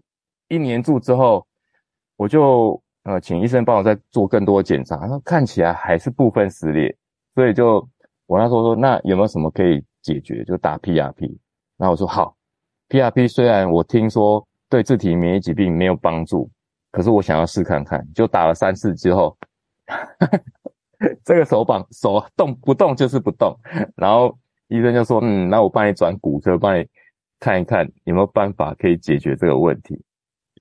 [0.49, 1.47] 一黏住之后，
[2.17, 6.95] 我就呃请医生帮我再做更多检查，然后看起来还是部分撕裂，
[7.35, 7.89] 所以就
[8.27, 10.45] 我那时候说，那有没有什么可以解决？
[10.45, 11.35] 就打 PRP。
[11.79, 12.37] 然后我说好
[12.89, 16.51] ，PRP 虽然我听说对自体免疫疾病没有帮助，
[16.91, 19.35] 可是我想要试看看，就打了三次之后，
[21.25, 23.59] 这个手绑手动不动就是不动，
[23.97, 24.37] 然后
[24.69, 26.87] 医生就说，嗯，那我帮你转骨科，帮你。
[27.41, 29.95] 看一看有没有办法可以解决这个问题。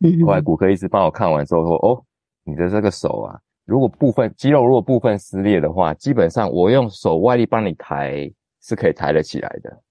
[0.05, 2.05] 嗯，后来骨科医师帮我看完之后说：“哦，
[2.43, 9.81] 你的这个手啊，如果部分肌肉如果部分撕裂的话，基本上我用手外力帮你抬是可以抬得起来的。”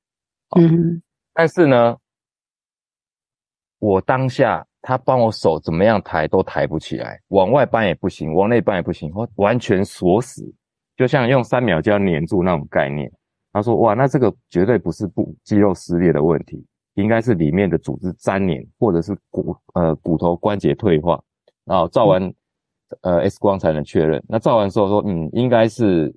[0.57, 1.03] 嗯，
[1.35, 1.97] 但是呢，
[3.81, 10.49] 我当下他帮我手怎么样抬都抬不起来，往外扳也不行，往内扳也不行，我完全锁死，
[10.97, 13.11] 就像用三秒就要黏住那种概念。
[13.53, 21.21] 他说：“哇，那这个绝对不是不肌肉撕裂的问题。”应该是里面的组织粘连，或者是骨呃骨头关节退化，
[21.65, 22.33] 然后照完、
[23.01, 24.23] 呃 X 光才能确认。
[24.29, 26.15] 那照完之后说，嗯，应该是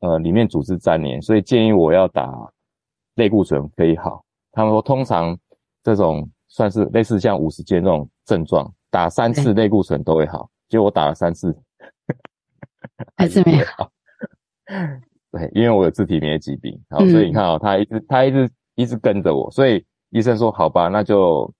[0.00, 2.28] 呃里面组织粘连，所以建议我要打
[3.14, 4.24] 类固醇可以好。
[4.50, 5.38] 他们说通常
[5.84, 10.50] 这种算是类似像五十肩这种症状，打三次类固醇都会好。
[10.68, 11.56] 结果我打了三次，
[13.16, 13.90] 还是没有好。
[15.32, 18.46] 对，因为我有自体免疫疾病，好，所以你看啊、哦，他一直他一直。
[18.76, 21.52] 一直跟着我，所以医生说好吧，那就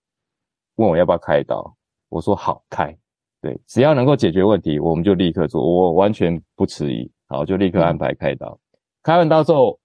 [0.77, 1.71] 问我要不要开刀。
[2.09, 2.97] 我说好开，
[3.41, 8.47] 对，只要能够解决问题，我们就立刻做，我完全不迟疑，好，就立刻安排开刀。
[8.49, 9.79] 嗯、开完刀之后，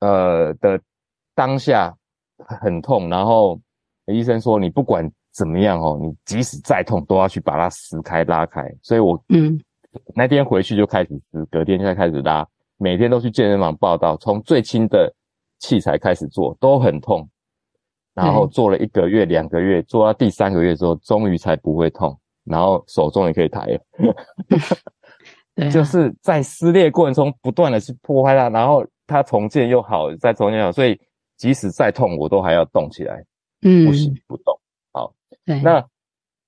[0.00, 0.80] 呃的
[1.36, 1.96] 当下
[2.38, 3.60] 很痛，然后
[4.06, 8.62] 医生说你不管怎么样哦，你即使再痛都要去把它撕开拉开。
[8.82, 9.58] 所以我嗯
[10.14, 12.46] 那天回去就开始撕，隔天就开始拉，
[12.78, 15.12] 每天都去健身房报道，从最轻的
[15.58, 17.28] 器材开始做都很痛，
[18.12, 23.80] 然后做了一个月、两个月，做到第三个月之后，终于才不会痛，然后手终于可以抬了。
[25.54, 31.00] 对啊、就是在撕裂过程中不断的去破坏它，然后它重建又好，再重建又好，所以
[31.36, 33.24] 即使再痛，我都还要动起来。
[33.64, 34.58] 嗯，不行不动。
[34.92, 35.12] 好，
[35.44, 35.60] 对。
[35.60, 35.84] 那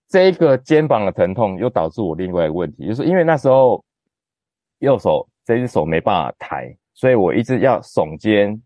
[0.09, 3.85] 这一个肩膀的疼痛又导致我另外一个问题，就是因为那时候
[4.79, 8.63] 右手这只手没办法抬，所以我一直要耸肩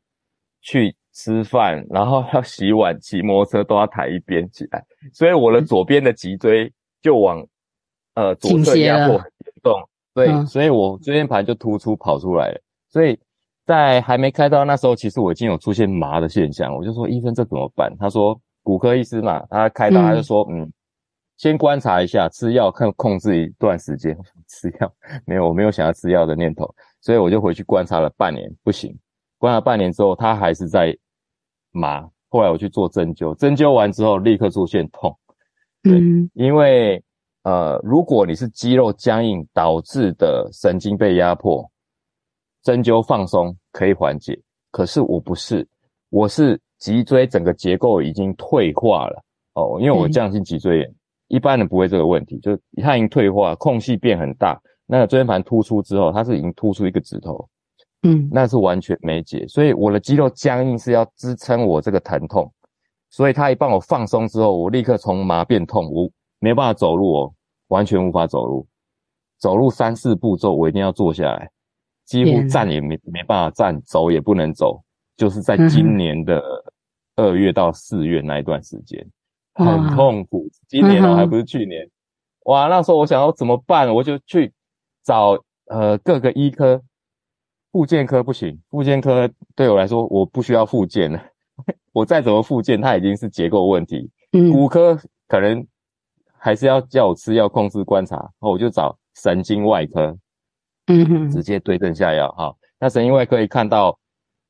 [0.61, 4.85] 去吃饭，然后要洗碗、骑摩托车都要抬一边起来，
[5.15, 7.47] 所以我的左边的脊椎就往
[8.15, 9.89] 呃左侧压迫很严重。
[10.13, 12.61] 对，嗯、所以我椎间盘就突出跑出来了。
[12.89, 13.19] 所以
[13.71, 16.75] 在还没开刀那时候，其实我已经有出现麻的现象。
[16.75, 17.95] 我就说医生，这怎么办？
[17.99, 20.73] 他说骨科医师嘛，他开刀他就说嗯，嗯，
[21.37, 24.17] 先观察一下，吃药看控制一段时间。
[24.49, 24.93] 吃药
[25.25, 26.69] 没有，我没有想要吃药的念头，
[27.01, 28.93] 所以我就回去观察了半年，不行。
[29.39, 30.97] 观察半年之后，他还是在
[31.71, 32.09] 麻。
[32.29, 35.17] 后来我去做针灸，针灸完之后立刻出现痛。
[35.83, 37.03] 对，嗯、因为。
[37.43, 41.67] 呃，如果你是肌肉僵硬导致的神经被压迫，
[42.63, 44.39] 针灸放松可以缓解。
[44.71, 45.67] 可是我不是，
[46.11, 49.23] 我是脊椎整个结构已经退化了
[49.55, 50.95] 哦，因为我降性脊椎炎，嗯、
[51.29, 57.49] 一般人不会这个问题，就它已经退化，空隙变很大，那个椎间盘突出之后，它是已经突出一个指头，
[58.03, 59.47] 嗯，那是完全没解。
[59.49, 62.53] 所以我的肌肉僵硬是要支撑我这个疼痛，
[63.11, 66.11] 所以他一帮我放松之后，我立刻从麻变痛，我。
[66.43, 67.35] 没办法走路哦，
[67.69, 68.67] 完全无法走路。
[69.39, 71.51] 走路三四步骤，我一定要坐下来，
[72.11, 74.83] 几乎站也没没办法站，走也不能走。
[75.17, 76.43] 就是在今年的
[77.15, 79.07] 二月到四月那一段时间，
[79.55, 80.49] 嗯、很痛苦。
[80.67, 81.85] 今年哦，还不是去年。
[81.85, 81.91] 嗯、
[82.47, 83.95] 哇，那时候我想要怎么办？
[83.95, 84.53] 我就去
[85.05, 86.83] 找呃各个医科，
[87.71, 91.23] 复健科不行，复健科对我来说我不需要复健了。
[91.93, 94.11] 我再怎么复健，它已经是结构问题。
[94.33, 95.65] 嗯，骨科可能。
[96.43, 100.17] 还是要叫我吃药控制观察，然后我就找神经外科，
[100.91, 102.55] 嗯哼，直接对症下药哈。
[102.79, 103.97] 那神经外科一看到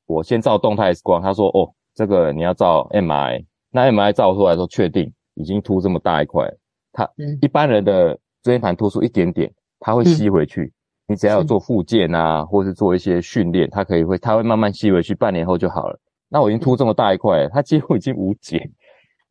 [0.07, 6.51] 我先照动态 X 光，他说哦，这个你要照 MRI，那 MRI 照出来说确定已经凸这么大一块，
[6.91, 7.09] 他
[7.41, 10.63] 一般人的椎间盘突出一点点，他会吸回去。
[10.63, 10.73] 嗯、
[11.09, 15.99] 你只要有做复健啊，或是做一些训练，他可以会他会慢慢吸回去，半年后就好了。
[16.29, 18.69] 那我已经凸这么大一块，他几乎已经无解。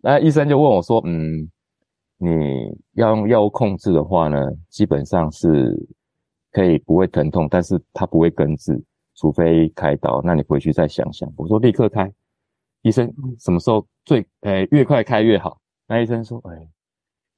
[0.03, 1.51] 那医生就问我说，嗯。
[2.23, 2.29] 你
[2.97, 4.37] 要用药物控制的话呢，
[4.69, 5.75] 基本上是
[6.53, 8.81] 可以不会疼痛，但是它不会根治，
[9.17, 10.21] 除非开刀。
[10.25, 11.33] 那你回去再想想。
[11.37, 12.11] 我说立刻开，
[12.83, 15.59] 医生什么时候最诶越快开越好。
[15.87, 16.57] 那医生说，哎，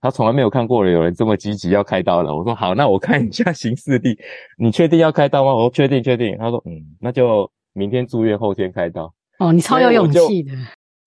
[0.01, 2.35] 他从来没有看过有人这么积极要开刀了。
[2.35, 4.19] 我说好，那我看一下行事历，
[4.59, 5.55] 你确定要开刀吗？
[5.55, 6.37] 我说确定确定。
[6.39, 9.13] 他说嗯，那就明天住院，后天开刀。
[9.39, 10.53] 哦，你超有勇气的。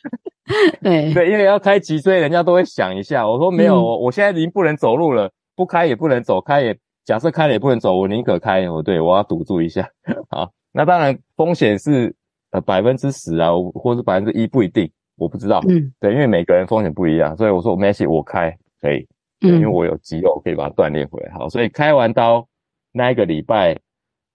[0.81, 3.27] 对对，因为要开脊椎，人家都会想一下。
[3.27, 8.69] 我说没有，我、嗯、我现在已经不能走路了，不开也不能走，开也假设开了也不能走，我宁可开。
[8.69, 9.87] 我对我要赌注一下。
[10.29, 12.13] 好，那当然风险是
[12.51, 15.61] 呃百分之十啊，或是百分之一不一定，我不知道。
[15.69, 18.49] 嗯，对，因为每个人风险不一样，所以我说没关系，我开
[18.81, 19.07] 可以，
[19.39, 21.31] 对，因为我有肌肉可以把它锻炼回来。
[21.33, 22.45] 好，所以开完刀
[22.91, 23.77] 那一个礼拜，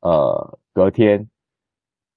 [0.01, 1.29] 呃，隔天。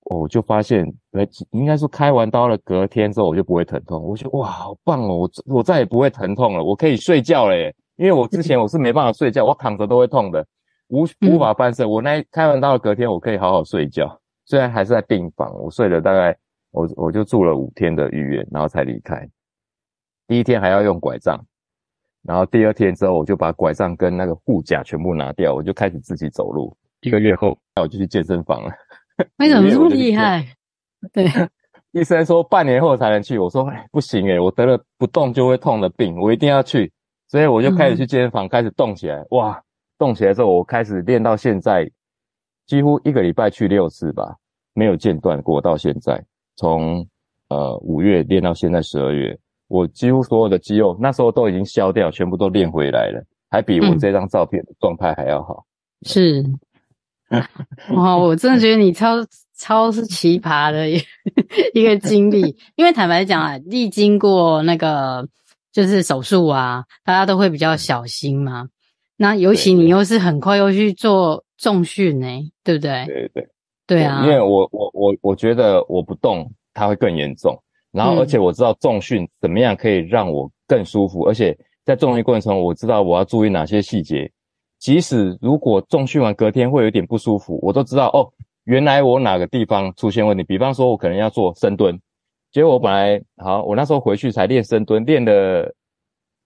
[0.07, 4.03] 我就发现，呃，应该说开完刀了，隔天之后我就不会疼痛。
[4.03, 5.15] 我觉得哇，好棒哦！
[5.15, 7.73] 我我再也不会疼痛了，我可以睡觉了耶。
[7.95, 10.45] 因为我之前我是没办法睡觉，我躺着都会痛的，
[10.87, 11.87] 无无法翻身。
[11.89, 16.35] 我那开完刀的隔天，我可以好好睡觉，虽然还是在病房，我睡了大概
[16.71, 19.29] 我我就住了五天的医院，然后才离开。
[20.27, 21.39] 第一天还要用拐杖，
[22.23, 26.75] 然后第二天之后我就把拐杖跟那个护甲全部拿掉，我就开始自己走路。
[27.01, 28.71] 一个月后，那我就去健身房了。
[29.37, 30.47] 为什么这么厉害？
[31.13, 31.27] 对，
[31.91, 33.37] 医生说半年后才能去。
[33.37, 36.91] 我说哎，不行诶，我得了不动就会痛的病，我一定要去。
[37.33, 39.25] 所以我就开始去健身房，嗯、开始动起来。
[39.31, 39.59] 哇，
[39.97, 41.89] 动起来之后，我开始练到现在，
[42.67, 44.35] 几乎一个礼拜去六次吧，
[44.75, 45.59] 没有间断过。
[45.59, 46.23] 到现在，
[46.57, 47.03] 从
[47.49, 49.35] 呃五月练到现在十二月，
[49.67, 55.65] 我几乎所有的肌肉那时候都已经消掉，全部都练回来了，还比我这张照片的状态还要好。
[56.01, 56.45] 嗯、是。
[57.95, 59.15] 哇，我真的觉得你超
[59.57, 61.01] 超是奇葩的一
[61.73, 65.27] 一个经历，因为坦白讲啊，历经过那个
[65.73, 68.69] 就是手术啊，大家都会比较小心嘛。
[69.17, 72.27] 那尤其你又是很快又去做重训呢，
[72.63, 73.05] 对不对？
[73.05, 73.47] 对对对，
[73.87, 77.57] 对啊，因为我我我我觉得我不动它会更严重，
[77.91, 84.31] 然后而且我知道重训怎么样可以让我更舒服，嗯、而且在重训过程中我知道我要注意哪些细节，
[84.79, 88.27] 即使如果重训完隔天会有点不舒服，我都知道哦，
[88.65, 90.43] 原来我哪个地方出现问题。
[90.43, 91.99] 比方说，我可能要做深蹲，
[92.53, 95.75] 结果我本来好，我那时候回去才练深蹲，练了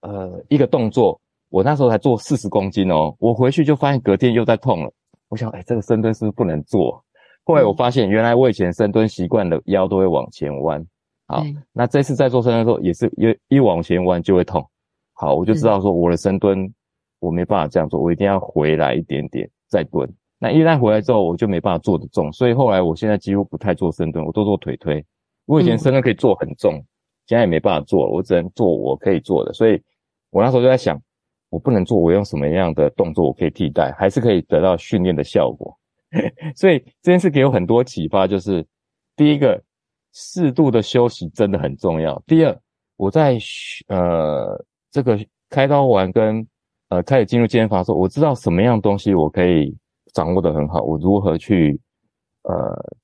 [0.02, 4.90] 呃一个动作，我那时候才做四十公斤哦，我回去就发现隔天又在痛了。
[5.28, 7.04] 我想，哎，这个深蹲是不是不能做？
[7.44, 10.82] 后来我发现，原来我以前深蹲习惯的腰都会往前弯。
[11.28, 13.08] 好，嗯、那这次在做深蹲的时候，也是
[13.50, 14.66] 一一往前弯就会痛。
[15.12, 16.74] 好，我就知道说我的深蹲
[17.20, 20.10] 我没办法这样做，我一定要回来一点点再蹲。
[20.40, 25.04] 那一旦回来之后，我就没办法做得重，所以后来我现在几乎不太做深蹲，我都做腿推。
[25.48, 26.74] 我以前深蹲可以做很重，
[27.26, 29.52] 现在也没办法做，我只能做我可以做的。
[29.54, 29.82] 所以
[30.30, 31.02] 我那时候就在想，
[31.50, 35.76] 我不能做，我用什么样的动作我可以替代，还是可以得到训练的效果。
[36.56, 38.66] 所以这件事给我很多启发，就是
[39.16, 39.62] 第一个，
[40.14, 42.22] 适度的休息真的很重要。
[42.26, 42.58] 第二，
[42.96, 43.38] 我在
[43.88, 45.18] 呃这个
[45.50, 46.46] 开刀完跟
[46.90, 49.76] 呃开始进入健身房的时候，我知道什么样东西我可以
[50.14, 51.80] 掌握的很好，我如何去
[52.44, 52.54] 呃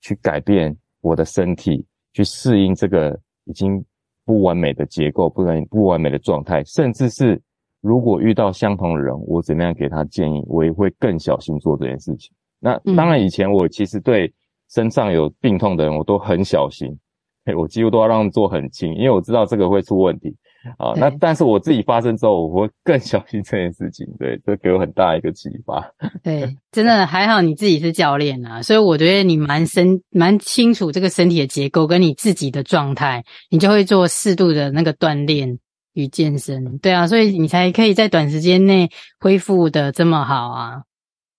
[0.02, 3.84] 去改变我的身体，去适应这个已经
[4.26, 7.42] 不完美的结构，不然不完美的状态，甚至是
[7.82, 12.32] 如果遇到相同的人，我怎么样给他建议，我也会更小心做这件事情。
[12.60, 14.34] 那当然，以前我其实对
[14.70, 16.98] 身上有病痛的人，我都很小心，
[17.46, 20.34] 嘿，我几乎都要让他们做很轻，因为我知道这个会出问题
[20.78, 20.94] 啊。
[20.96, 25.84] 那但是我自己发生之后，我会更小心这件事情，对，这给我很大一个启发。
[26.24, 35.60] 对，真的还好你自己是教练啊，所以我觉得你蛮身蛮清楚这个身体的结构跟你自己的状态，你就会做适度的那个锻炼
[35.94, 36.78] 与健身。
[36.80, 38.90] 对啊，所以你才可以在短时间内
[39.20, 40.84] 恢复的这么好啊。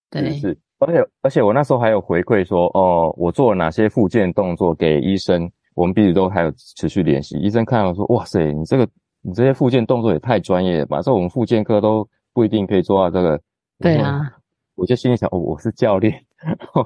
[0.09, 0.31] 对。
[0.39, 0.57] 是。
[0.77, 7.39] 而且而且我那时候还有回馈说，哦，我做了哪些复健动作给医生，我们彼此都还有持续联系。
[7.39, 8.85] 医生看到说，哇塞，你这个
[9.25, 11.01] 你这些复健动作也太专业了吧？
[11.01, 13.41] 这我们复健科都不一定可以做到这个。
[13.79, 14.21] 对啊，
[14.75, 16.13] 我就心里想，哦，我是教练，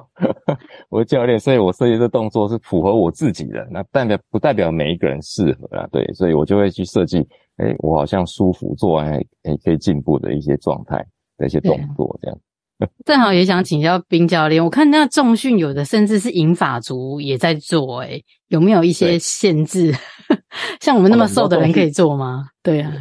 [0.88, 5.86] 我是教练，所以我设计这动作是符合我自己的，那代表不代表每一个人适合啊？
[5.92, 7.18] 对，所以我就会去设计，
[7.58, 11.04] 哎，我好像舒服，做完还哎可以进步的一些状态
[11.36, 12.38] 的一些动作这样。
[13.04, 19.92] 正好也想请教冰教练，我看那重训有的甚至是银发族也在做，诶，有没有一些限制？
[20.80, 22.46] 像我们那么瘦的人可以做吗？
[22.62, 22.92] 对啊，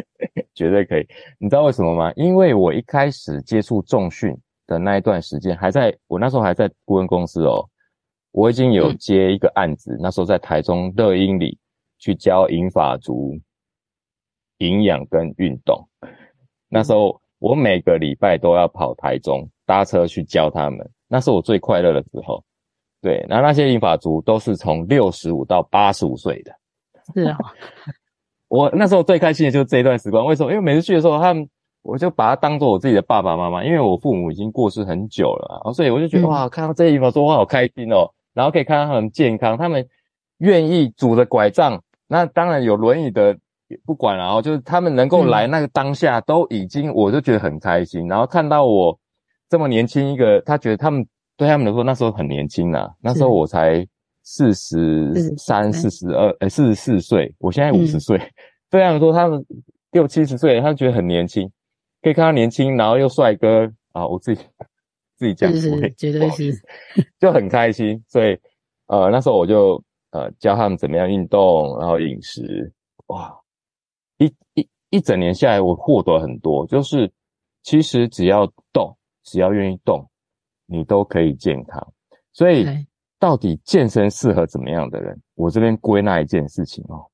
[0.54, 1.06] 绝对可以。
[1.38, 2.12] 你知道为什么吗？
[2.16, 7.64] 因为我一开始接触重训的那一段时间，还在我那时候还在顾问公司哦，
[8.32, 11.56] 我已经有接一个案子，嗯、那时候在台中乐英里
[11.98, 13.38] 去教银发族
[14.58, 15.88] 营养跟运动，
[16.68, 17.21] 那时候。
[17.42, 22.40] 我每个礼拜都要跑台中，搭车去教他们，那是我最快乐的时候。
[23.00, 26.52] 对，那那些银发族都是从六十五到八十五岁的。
[27.12, 27.36] 是啊，
[28.46, 30.24] 我那时候最开心的就是这一段时光。
[30.24, 30.52] 为什么？
[30.52, 31.48] 因为每次去的时候，他们
[31.82, 38.08] 我就把他当做我自己的爸爸妈妈，因为我父母已经过世很久了，所以我就觉得、嗯、哇，看到这些银发族我好开心哦。
[38.34, 39.84] 然后可以看到他们健康，他们
[40.38, 43.36] 愿意拄着拐杖，那当然有轮椅的。
[43.84, 48.06] 不管了，然后就是他们能够来那个当下，都已经我就觉得很开心。
[48.08, 48.98] 然后看到我
[49.48, 51.06] 这么年轻一个，他觉得他们
[51.36, 52.88] 对他们来说那时候很年轻呐。
[53.00, 53.86] 那时候我才
[54.22, 57.34] 四十三、四十二，哎，四十四岁。
[57.38, 58.18] 我现在五十岁，
[58.70, 59.44] 对他们说他们
[59.90, 61.50] 六七十岁，他觉得很年轻，
[62.00, 64.06] 可以看到年轻，然后又帅哥啊！
[64.06, 64.42] 我自己
[65.18, 66.52] 自己讲，是是绝对是，
[67.18, 68.02] 就很开心。
[68.08, 68.38] 所以
[68.86, 72.72] 呃，那时候我就呃教他们怎么样运动，然后饮食，
[73.08, 73.41] 哇。
[74.24, 76.66] 一一一整年下来，我获得很多。
[76.66, 77.10] 就是
[77.62, 80.08] 其实只要动，只要愿意动，
[80.66, 81.92] 你都可以健康。
[82.32, 82.66] 所以
[83.18, 85.20] 到底健身适合怎么样的人？
[85.34, 87.06] 我这边归纳一件事情哦。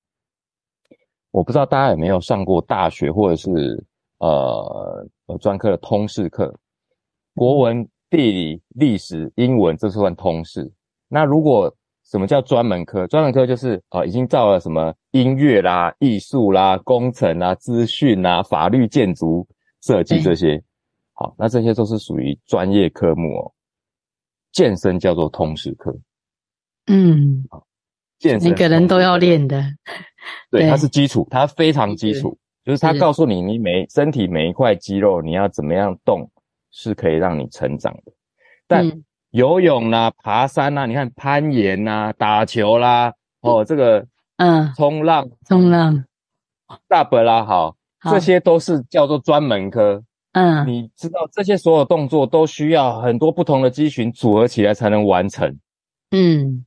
[1.31, 3.85] 我不知道大家有没有上过大学或者是
[4.19, 6.55] 呃呃专科的通识课，
[7.35, 10.71] 国文、地理、历史、英文，这算通识。
[11.09, 11.73] 那如果
[12.05, 13.07] 什么叫专门科？
[13.07, 19.47] 专门科就是啊，已经到了什么音乐啦、艺术啦、工程啦、资讯啦、法律、建筑
[19.83, 20.63] 设计这些。
[21.13, 23.53] 好，那这些都是属于专业科目哦。
[24.53, 25.97] 健身叫做通识课。
[26.87, 27.67] 嗯，好
[28.19, 29.63] 健身每个人都要练的。
[30.51, 36.31] 对，它是基础，它非常基础，就是它告诉你，你每身体每一块肌肉你要怎么样动，
[36.71, 38.13] 是可以让你成长的。
[38.67, 44.07] 但游泳啦、啊，爬山啦、啊，你看攀岩啦、啊，打球啦，哦，这个，
[44.39, 46.05] 嗯，冲浪，冲浪，
[46.89, 47.77] 大伯拉，好，
[48.11, 50.03] 这些都是叫做专门科。
[50.33, 55.59] 嗯，你知道这些所有动作都需要很多不同的肌群组合起来才能完成。
[56.13, 56.65] 嗯，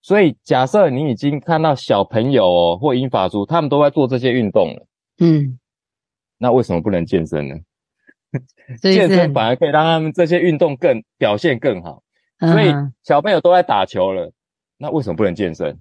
[0.00, 4.86] 所以假设你已经看到小朋友哦或英法族他们都在做这些运动了，
[5.18, 5.58] 嗯，
[6.38, 7.56] 那为什么不能健身呢？
[8.80, 12.02] 健身反而可以让他们这些运动更表现更好。
[12.40, 12.72] 所以
[13.02, 14.32] 小朋友都在打球了，
[14.78, 15.78] 那为什么不能健身？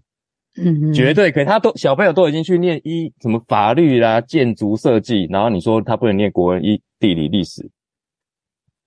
[0.58, 1.45] 嗯，绝对可以。
[1.45, 7.70] 他都小朋友都已经去念一什么法律啦、建筑设计，然后你说他不能念国文、一地理、历史，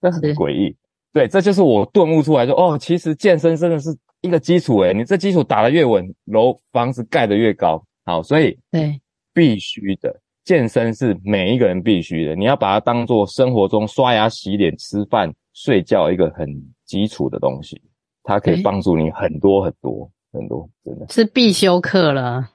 [0.01, 0.77] 这很诡异。
[1.12, 7.83] 对，这就是我顿悟出来说，哦，其实健身真的是一个基础诶，你这基础打得越稳，楼房子盖得越高。
[8.05, 9.01] 好，所以对，
[9.35, 16.49] 必须的健身是每一个人必须的，你要把它当做生活中刷牙、洗脸、吃饭、睡觉一个很
[16.85, 17.81] 基础的东西，
[18.23, 20.11] 它可以帮助你很多很多。
[20.33, 21.09] 很多真的。
[21.09, 22.51] 是必修课了，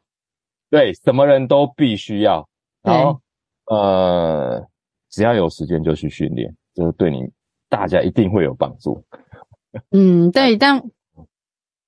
[0.69, 2.47] 对，什么人都必须要，
[2.83, 3.19] 然后
[3.65, 4.67] 呃，
[5.09, 7.31] 只要有时间就去训练，这个对你
[7.69, 9.03] 大家一定会有帮助。
[9.91, 10.83] 嗯，对， 但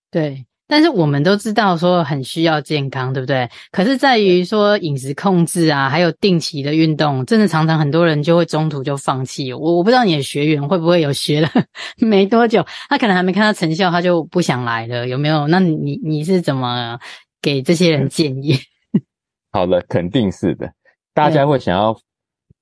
[0.10, 0.47] 对。
[0.68, 3.50] 但是我们都知道说很需要健康，对不对？
[3.72, 9.54] 可是在于说饮食控制啊，还有定期的运动，真的常常很多人就会中途就放弃。
[9.54, 11.50] 我我不知道你的学员会不会有学了
[11.98, 15.48] 没多久，他可能还没看到成效，他就不想来了，有没有？
[15.48, 17.00] 那你你是怎么
[17.42, 18.56] 给这些人建议？
[19.52, 20.74] 好了，肯定是的。
[21.14, 21.98] 大家会想要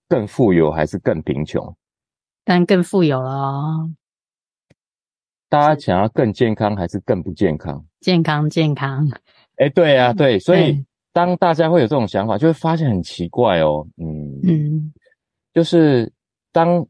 [0.08, 1.76] 更富有还是更贫穷？
[2.44, 3.92] 但更富有了哦。
[5.50, 7.84] 大家想要更健康还是更不健康？
[8.06, 9.10] 健康，健康。
[9.56, 13.84] 哎，对啊，对，所以当大家会有这种想法，就会发现很奇怪哦。
[13.98, 14.94] 嗯嗯，
[15.56, 16.14] 就是
[16.52, 16.86] 当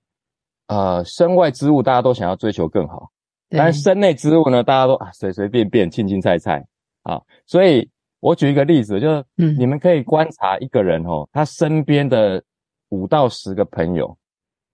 [0.67, 3.09] 呃身外之物大家都想要追求更好，
[3.49, 6.61] 但是身内之物呢，大家都啊随随便便、青青菜菜
[7.03, 7.21] 啊。
[7.45, 7.89] 所以
[8.19, 12.43] 我举一个例子，就是嗯，你们可以观察一个人哦，他身边的
[12.89, 14.05] 五到十个朋友，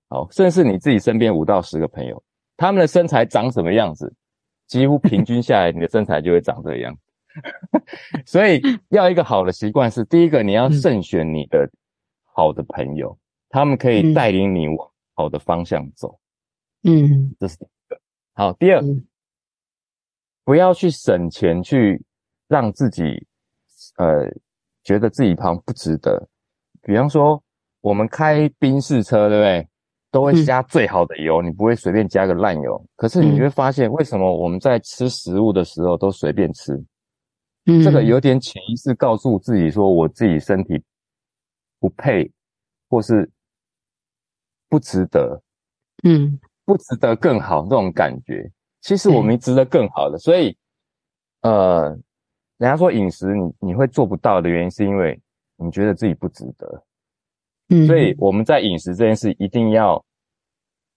[0.09, 2.19] 哦，甚至是你自己身边五到十个朋友。
[2.57, 4.11] 他们的身材长什么样子，
[4.72, 6.97] 几乎平均下来，你的身材就会长这样。
[8.26, 11.69] 所以，要一个好的习惯是：第一个，你要慎选你的
[12.24, 13.17] 好的朋友，
[13.49, 16.17] 他们可以带领你往好的方向走。
[16.84, 17.99] 嗯，这是第一个。
[18.32, 18.82] 好，第二，
[20.45, 22.01] 不要去省钱，去
[22.47, 23.28] 让自己
[23.97, 24.26] 呃
[24.86, 26.30] 觉得自己好像不值得。
[26.82, 27.43] 比方说，
[27.82, 29.67] 我们开宾士车，对不对？
[30.12, 32.86] 都会加最好的油，嗯、你不会随便加个烂油。
[32.97, 36.74] 可是你会发现，为什么我们在吃食物的时候都随便吃？
[37.66, 40.84] 嗯，这个有点潜意识告诉自己说，我自己身体
[41.80, 42.30] 不配，
[42.89, 43.30] 或是
[44.68, 45.41] 不值得，
[46.03, 48.51] 嗯，不值得更好这种感觉。
[48.82, 50.57] 其实我们值得更好的，所以，
[51.41, 51.89] 呃，
[52.57, 55.18] 人家说饮食你你会做不到的原因，是因为
[55.55, 56.84] 你觉得自己不值得。
[57.88, 60.03] 所以我们在饮食这件事一定要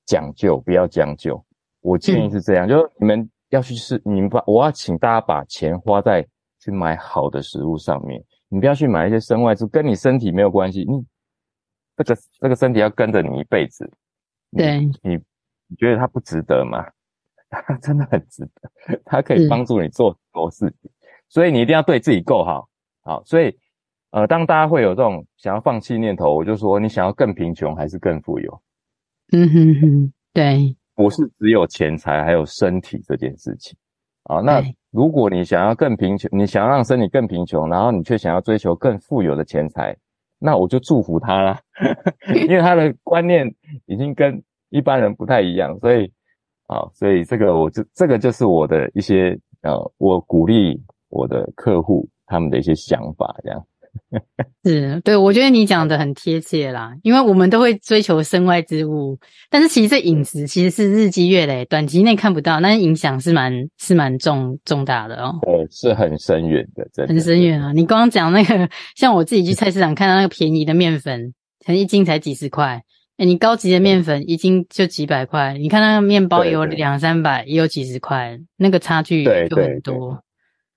[0.06, 1.40] 讲究，不要将就。
[1.80, 6.26] 我建议是这样，嗯、就是你们要去吃，你们把我要请大家把钱花在
[6.58, 10.84] 去买好的食物上面，你不要去买一些身外之物，跟你身体没有关系。
[10.88, 11.04] 你
[11.96, 13.88] 这个这个身体要跟着你一辈子，
[14.56, 15.16] 对，你
[15.68, 16.84] 你觉得它不值得吗？
[17.48, 20.90] 它真的很值得，它可以帮助你做很多事情，
[21.28, 22.68] 所以你一定要对自己够好，
[23.02, 23.56] 好，所以。
[24.14, 28.62] 呃，当大家会有这种想要放弃念头，我就说，你想要更贫穷还是更富有？
[29.32, 33.76] 嗯哼哼，对，不是只有钱财，还有身体这件事情。
[34.22, 34.62] 啊，那
[34.92, 39.96] 如果你想要更贫穷，你想要让身体更贫穷，然后你却想要追求更富有的钱财，
[40.38, 41.60] 那我就祝福他啦，
[42.36, 43.52] 因为他的观念
[43.86, 44.40] 已经跟
[44.70, 46.04] 一般人不太一样，所以
[46.68, 53.66] 啊，所以这个我就这个就是我的一些呃，我鼓励我的客户他们的一些想法，这样。
[54.64, 59.18] 是，对，我觉得你讲的很贴切啦，因为我们都会追求身外之物，
[59.50, 65.38] 但是其实这饮食其实是日积月累，短期内看不到，但是影响是蛮是蛮重重大的哦。
[65.42, 67.72] 对，是很深远的，真的很深远啊！
[67.72, 71.34] 你光讲那个，像我自己去菜市场看到那个便宜的面粉，
[71.64, 72.82] 可能一斤才几十块，
[73.18, 80.20] 诶你高级的面粉一斤就几百块，你看那个面包有两三百，也有几十块，那个差距就很多。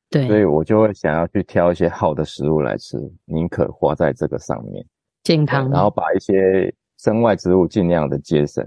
[0.09, 4.85] 对所以我就会想要去挑一些好的食物来吃，宁可花在这个上面，
[5.23, 8.63] 健康，然后把一些身外之物尽量的节省，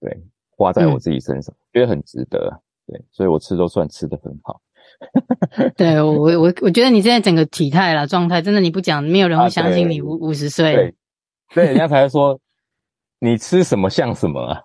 [0.00, 0.16] 对，
[0.50, 4.60] 花在我自己身上，嗯、觉得很值得，对，所以我吃都算吃的很好。
[5.76, 10.94] 对，我我我觉得你现在整个体态啦状态，真的你不讲，没有人会相信你五五十岁，对，
[11.52, 12.38] 所以人家才会说
[13.18, 14.62] 你吃什么像什么啊，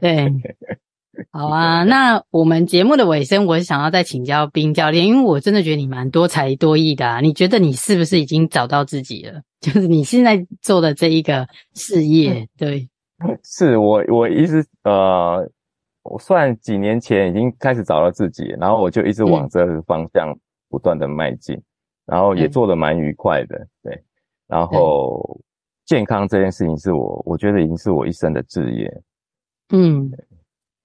[0.00, 0.32] 对。
[1.32, 7.20] 好啊，那我们节目的尾声，我是想要再请教冰教练，因为我真的觉得你蛮多才多艺的啊。
[7.20, 9.40] 你觉得你是不是已经找到自己了？
[9.60, 12.88] 就是你现在做的这一个事业，对？
[13.44, 15.48] 是我，我一直呃，
[16.02, 20.36] 我算几年前已经开始找到自己，然后我就一直往这个方向
[20.68, 21.62] 不断的迈进，嗯、
[22.06, 23.98] 然后也做得蛮愉快的，对。
[24.46, 25.40] 然后
[25.86, 29.02] 健康这件事情是我，我觉得已经是我一生的志业。
[29.70, 30.12] 嗯。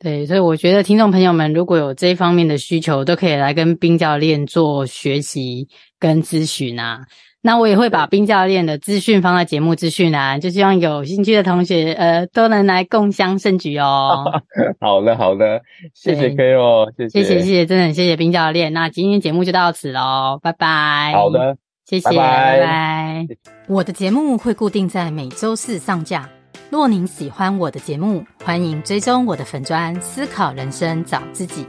[0.04, 5.68] 对，所以我觉得听众朋友们如果有这一方面的需求，都可以来跟冰教练做学习
[6.00, 7.02] 跟咨询啊。
[7.44, 14.26] 那我也会把冰教练的资讯放在节目资讯栏，就希望有兴趣的同学呃都能来共襄盛举哦。
[14.82, 15.62] 好的，好的，
[15.94, 18.74] 谢谢 K 哦，谢谢，谢谢，谢谢，真的很谢谢冰教练。
[18.74, 21.14] 那今天节目就到此喽，拜拜。
[21.14, 22.60] 好的，谢谢，拜拜。
[22.60, 23.28] 拜拜。
[23.68, 26.41] 我的节目会固定在每周四上架。
[26.72, 31.68] 若您喜欢我的节目，欢迎追踪我的粉砖思考人生找自己，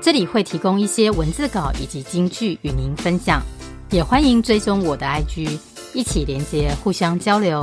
[0.00, 3.42] 这里会提供一些文字稿以及金句与您分享，
[3.90, 5.58] 也欢迎追踪我的 IG，
[5.92, 7.62] 一起连接互相交流，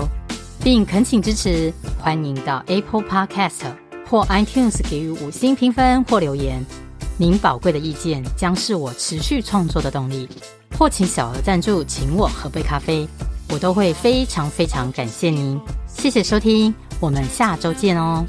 [0.63, 3.63] 并恳请支持，欢迎到 Apple Podcast
[4.07, 6.63] 或 iTunes 给予五星评分或留言，
[7.17, 10.29] 您宝贵的意见将是我持续创作的动力，
[10.77, 13.07] 或请小额赞助，请我喝杯咖啡。
[13.49, 18.25] 我都会非常非常感谢您，谢谢收听，我们下周见哦。